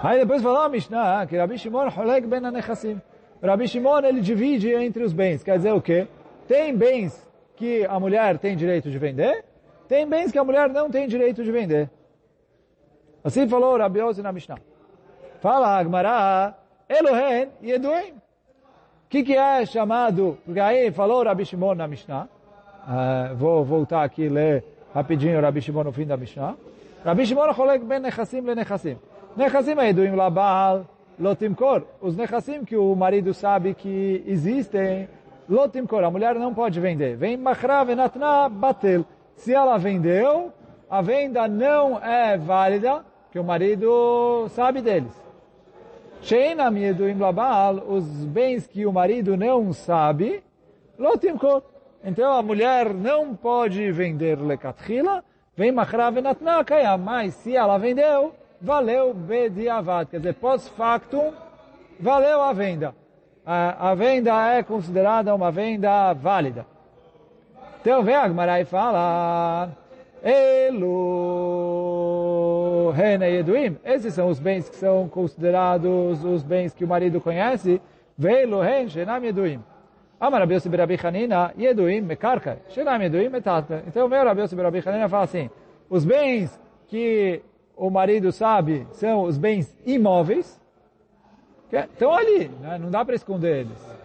Aí 0.03 0.21
depois 0.21 0.43
falou 0.43 0.61
a 0.61 0.69
Mishnah 0.69 1.27
que 1.27 1.37
Rabi 1.37 1.59
Shimon 1.59 1.89
holeg 1.97 2.27
ben 2.27 2.45
anechassim. 2.45 3.01
Rabi 3.43 3.67
Shimon 3.67 4.01
ele 4.05 4.21
divide 4.21 4.73
entre 4.73 5.03
os 5.03 5.13
bens, 5.13 5.43
quer 5.43 5.57
dizer 5.57 5.73
o 5.73 5.81
quê? 5.81 6.07
Tem 6.47 6.77
bens 6.77 7.27
que 7.57 7.85
a 7.87 7.99
mulher 7.99 8.39
tem 8.39 8.55
direito 8.55 8.91
de 8.91 8.99
vender, 8.99 9.45
tem 9.89 10.07
bens 10.07 10.31
que 10.31 10.39
a 10.39 10.45
mulher 10.45 10.69
não 10.69 10.91
tem 10.91 11.09
direito 11.09 11.43
de 11.43 11.51
vender. 11.51 11.91
Assim 13.25 13.49
falou 13.49 13.79
Rabi 13.79 14.01
Yossi 14.01 14.23
na 14.23 14.31
Mishnah. 14.31 14.59
Fala 15.41 15.79
Agmará, 15.79 16.55
Elohen 16.89 17.49
Eduim. 17.63 18.15
O 19.07 19.09
que, 19.09 19.23
que 19.23 19.37
é 19.37 19.64
chamado? 19.64 20.37
Porque 20.45 20.59
aí 20.59 20.90
falou 20.90 21.23
Rabi 21.23 21.45
Shimon 21.45 21.77
na 21.77 21.87
Mishnah. 21.87 22.27
Uh, 22.88 23.37
vou 23.37 23.64
voltar 23.64 24.03
aqui 24.03 24.29
ler 24.29 24.64
rapidinho 24.92 25.40
Rabi 25.40 25.62
Shimon 25.62 25.85
no 25.85 25.92
fim 25.92 26.05
da 26.05 26.16
Mishnah. 26.16 26.57
Rabi 27.05 27.25
Shimon 27.25 27.55
cholek 27.55 27.85
ben 27.85 28.01
nechassim 28.01 28.40
le 28.40 28.57
nechassim. 28.57 28.97
Nechassim 29.37 29.79
é 29.79 29.90
Eduim 29.90 30.16
labal 30.16 30.87
lotimkor. 31.21 31.85
Os 32.01 32.16
nechassim 32.16 32.64
que 32.64 32.77
o 32.77 32.97
marido 32.97 33.33
sabe 33.33 33.75
que 33.75 34.25
existem, 34.27 35.09
lotimkor. 35.49 36.03
A 36.03 36.11
mulher 36.11 36.35
não 36.35 36.53
pode 36.53 36.81
vender. 36.81 37.16
Vem 37.16 37.37
machra 37.37 37.85
venatna 37.85 38.49
batel. 38.49 39.05
Se 39.37 39.55
ela 39.55 39.79
vendeu, 39.79 40.53
a 40.90 41.01
venda 41.01 41.47
não 41.47 42.03
é 42.03 42.37
válida 42.37 43.05
que 43.31 43.38
o 43.38 43.45
marido 43.45 44.49
sabe 44.49 44.83
deles. 44.83 45.26
Os 47.89 48.05
bens 48.27 48.67
que 48.67 48.87
o 48.87 48.93
marido 48.93 49.37
não 49.37 49.73
sabe. 49.73 50.43
Então 52.05 52.33
a 52.33 52.43
mulher 52.43 52.95
não 52.95 53.35
pode 53.35 53.91
vender 53.91 54.39
lekatchila, 54.41 55.25
vem 55.57 55.73
machra 55.73 56.11
venatna 56.11 56.65
kaya, 56.65 56.97
mas 56.97 57.35
se 57.35 57.57
ela 57.57 57.79
vendeu, 57.79 58.33
valeu 58.61 59.13
bediavad, 59.13 60.09
quer 60.09 60.19
dizer, 60.19 60.35
pós-factum, 60.35 61.33
valeu 61.99 62.43
a 62.43 62.53
venda. 62.53 62.95
A, 63.45 63.91
a, 63.91 63.95
venda 63.95 64.33
é 64.53 64.63
considerada 64.63 65.35
uma 65.35 65.51
venda 65.51 66.13
válida. 66.13 66.65
Então 67.81 68.03
vem 68.03 68.15
a 68.15 68.61
e 68.61 68.65
fala, 68.65 69.69
Elo 72.99 73.25
Yeduim. 73.25 73.77
Esses 73.85 74.15
são 74.15 74.29
os 74.29 74.39
bens 74.39 74.69
que 74.69 74.77
são 74.77 75.09
considerados 75.09 76.25
os 76.25 76.43
bens 76.43 76.75
que 76.75 76.85
o 76.85 76.89
marido 76.89 77.21
conhece. 77.21 77.81
Velo 78.17 78.65
Hen 78.65 78.89
Shenam 78.89 79.25
Yeduim. 79.25 79.63
Amar 80.19 80.41
Rabi 80.41 80.55
Yossi 80.55 80.69
Berabi 80.69 80.99
Hanina 81.03 81.53
Yeduim 81.59 82.01
Mekarka. 82.01 82.59
Shenam 82.69 83.03
Yeduim 83.03 83.29
Metatme. 83.29 83.83
Então 83.87 84.07
o 84.07 84.09
Rabi 84.09 84.41
Yossi 84.41 84.57
Berabi 84.57 84.83
Hanina 84.87 85.07
e 85.07 85.09
fala 85.09 85.25
assim, 85.25 85.51
os 85.89 86.05
bens 86.05 86.59
que 86.89 87.43
o 87.77 87.91
marido 87.91 88.33
sabe 88.33 88.87
são 88.93 89.23
os 89.25 89.37
bens 89.37 89.77
imóveis, 89.85 90.61
que 91.69 91.77
estão 91.77 92.13
ali, 92.13 92.49
né? 92.61 92.79
não 92.79 92.91
dá 92.91 93.05
para 93.05 93.15
esconder 93.15 93.61
eles. 93.61 93.97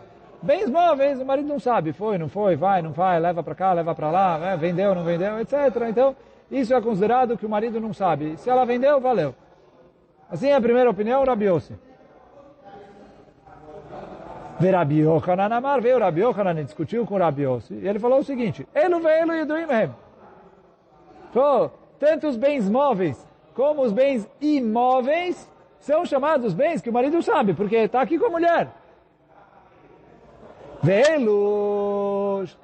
Bens 0.41 0.69
móveis, 0.69 1.21
o 1.21 1.25
marido 1.25 1.47
não 1.47 1.59
sabe, 1.59 1.93
foi, 1.93 2.17
não 2.17 2.27
foi, 2.27 2.55
vai, 2.55 2.81
não 2.81 2.91
vai, 2.91 3.19
leva 3.19 3.43
para 3.43 3.55
cá, 3.55 3.73
leva 3.73 3.93
para 3.93 4.09
lá, 4.09 4.37
né? 4.39 4.57
vendeu, 4.57 4.93
não 4.95 5.03
vendeu, 5.03 5.39
etc. 5.39 5.53
Então, 5.87 6.15
isso 6.51 6.73
é 6.73 6.81
considerado 6.81 7.37
que 7.37 7.45
o 7.45 7.49
marido 7.49 7.79
não 7.79 7.93
sabe. 7.93 8.35
Se 8.37 8.49
ela 8.49 8.65
vendeu, 8.65 8.99
valeu. 8.99 9.33
Assim 10.29 10.49
é 10.49 10.55
a 10.55 10.61
primeira 10.61 10.89
opinião, 10.89 11.23
Rabi 11.23 11.45
Yossi. 11.45 11.73
Rabi 14.59 14.99
Yochanan 14.99 15.55
Amar, 15.55 15.81
veio 15.81 15.97
Rabi 15.97 16.21
Yochanan 16.21 16.59
e 16.59 16.63
discutiu 16.65 17.05
com 17.05 17.17
Rabi 17.17 17.43
Yossi, 17.43 17.73
e 17.73 17.87
ele 17.87 17.97
falou 17.97 18.19
o 18.19 18.23
seguinte, 18.23 18.67
Elu 18.75 18.99
ve'elu 18.99 19.33
yeduim 19.33 19.65
hem. 19.71 19.89
Tanto 21.99 22.27
os 22.27 22.37
bens 22.37 22.69
móveis 22.69 23.27
como 23.55 23.81
os 23.81 23.91
bens 23.91 24.29
imóveis 24.39 25.49
são 25.79 26.05
chamados 26.05 26.53
bens 26.53 26.81
que 26.81 26.89
o 26.89 26.93
marido 26.93 27.21
sabe, 27.23 27.53
porque 27.53 27.75
está 27.75 28.01
aqui 28.01 28.19
com 28.19 28.27
a 28.27 28.29
mulher. 28.29 28.67
Velos, 30.83 32.57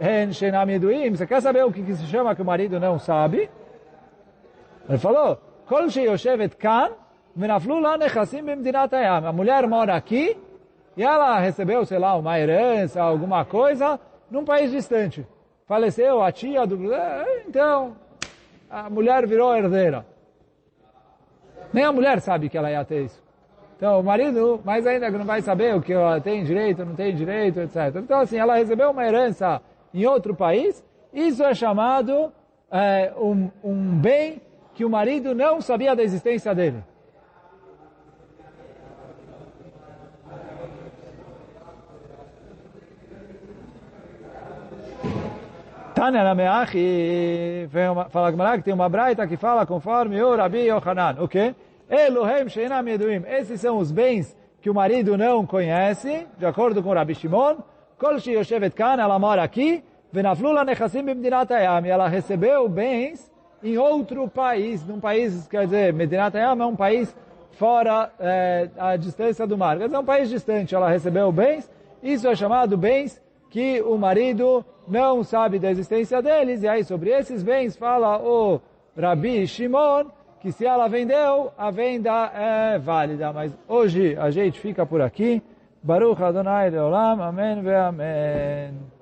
você 1.12 1.28
quer 1.28 1.42
saber 1.42 1.64
o 1.66 1.72
que, 1.72 1.84
que 1.84 1.96
se 1.96 2.06
chama 2.08 2.36
que 2.36 2.42
o 2.42 2.46
marido 2.46 2.80
não 2.80 2.98
sabe? 2.98 3.50
Ele 4.88 4.98
falou, 4.98 5.40
kan. 6.60 6.92
A 9.26 9.32
mulher 9.32 9.68
mora 9.68 9.96
aqui, 9.96 10.38
e 10.96 11.04
ela 11.04 11.40
recebeu, 11.40 11.86
sei 11.86 12.00
lá, 12.00 12.16
uma 12.16 12.40
herança, 12.40 13.02
alguma 13.02 13.46
coisa, 13.46 14.00
num 14.32 14.44
país 14.44 14.72
distante. 14.72 15.26
Faleceu 15.68 16.24
a 16.24 16.32
tia 16.32 16.66
do... 16.66 16.94
Eh, 16.94 17.44
então, 17.48 17.96
a 18.70 18.90
mulher 18.90 19.28
virou 19.28 19.56
herdeira. 19.56 20.06
Nem 21.74 21.84
a 21.84 21.92
mulher 21.92 22.22
sabe 22.22 22.50
que 22.50 22.58
ela 22.58 22.72
ia 22.72 22.84
ter 22.86 23.04
isso. 23.04 23.22
Então, 23.76 24.00
o 24.00 24.04
marido, 24.04 24.60
mais 24.66 24.88
ainda 24.88 25.12
que 25.12 25.18
não 25.18 25.26
vai 25.26 25.42
saber 25.42 25.76
o 25.76 25.82
que 25.82 25.94
ela 25.94 26.20
tem 26.20 26.44
direito, 26.44 26.84
não 26.84 26.96
tem 26.96 27.14
direito, 27.14 27.60
etc. 27.60 27.96
Então, 27.98 28.22
assim, 28.22 28.38
ela 28.38 28.56
recebeu 28.56 28.90
uma 28.90 29.06
herança 29.06 29.62
em 29.94 30.06
outro 30.06 30.36
país 30.36 30.84
Isso 31.14 31.44
é 31.44 31.54
chamado 31.54 32.32
é, 32.72 33.14
um, 33.18 33.50
um 33.64 34.00
bem 34.00 34.42
que 34.78 34.86
o 34.86 34.90
marido 34.92 35.34
não 35.34 35.60
sabia 35.60 35.96
da 35.96 36.04
existência 36.04 36.54
dele. 36.54 36.84
Tânia 45.96 46.24
na 46.24 46.36
fala 48.12 48.58
que 48.58 48.64
tem 48.64 48.72
uma 48.72 48.88
braita 48.88 49.26
que 49.26 49.36
fala 49.36 49.66
conforme 49.66 50.22
o 50.22 50.36
Rabi 50.36 50.68
Yohanan. 50.68 51.16
O 51.24 51.28
quê? 51.28 51.56
Elohim 51.90 52.48
Sheinam 52.48 52.88
Yeduim. 52.88 53.24
Esses 53.26 53.60
são 53.60 53.80
os 53.80 53.92
bens 53.92 54.38
que 54.62 54.70
o 54.70 54.76
marido 54.76 55.18
não 55.18 55.44
conhece, 55.44 56.28
de 56.38 56.46
acordo 56.46 56.84
com 56.84 56.90
o 56.90 56.94
Rabi 56.94 57.16
Shimon. 57.16 57.56
Kol 57.98 58.18
Yoshevet 58.18 58.76
Kan, 58.76 59.02
ela 59.02 59.18
mora 59.18 59.42
aqui. 59.42 59.84
Venaflula 60.14 60.64
Nechassim 60.64 61.02
Bimdinat 61.02 61.52
Hayam. 61.52 61.84
E 61.84 61.90
ela 61.90 62.08
recebeu 62.08 62.70
bens 62.70 63.36
em 63.64 63.78
outro 63.78 64.28
país. 64.28 64.86
Num 64.86 65.00
país, 65.00 65.48
quer 65.48 65.66
dizer, 65.66 65.94
Medinat 65.94 66.36
Hayam 66.36 66.62
é 66.62 66.66
um 66.66 66.76
país 66.76 67.16
fora 67.52 68.12
é, 68.20 68.70
a 68.78 68.96
distância 68.96 69.48
do 69.48 69.58
mar. 69.58 69.78
Quer 69.78 69.86
dizer, 69.86 69.96
é 69.96 70.00
um 70.00 70.06
país 70.06 70.30
distante. 70.30 70.76
Ela 70.76 70.90
recebeu 70.90 71.32
bens. 71.32 71.70
Isso 72.02 72.28
é 72.28 72.36
chamado 72.36 72.78
bens 72.78 73.22
que 73.50 73.82
o 73.82 73.98
marido 73.98 74.64
não 74.88 75.24
sabe 75.24 75.60
da 75.60 75.70
existência 75.70 76.22
deles, 76.22 76.64
e 76.64 76.68
aí 76.68 76.84
sobre 76.84 77.10
esses 77.10 77.44
bens 77.44 77.76
fala 77.76 78.20
o 78.20 78.62
Rabi 78.98 79.46
Shimon, 79.46 80.06
que 80.40 80.52
se 80.52 80.66
ela 80.66 80.88
vendeu, 80.88 81.52
a 81.58 81.72
venda 81.72 82.32
é 82.34 82.78
válida. 82.78 83.34
Mas 83.34 83.58
hoje 83.68 84.16
a 84.18 84.30
gente 84.32 84.60
fica 84.60 84.86
por 84.86 85.02
aqui. 85.02 85.42
Baruch 85.84 86.22
Adonai 86.22 86.70
Leolam, 86.70 87.22
Amém 87.22 87.62
ve 87.62 87.76
Amém. 87.76 88.97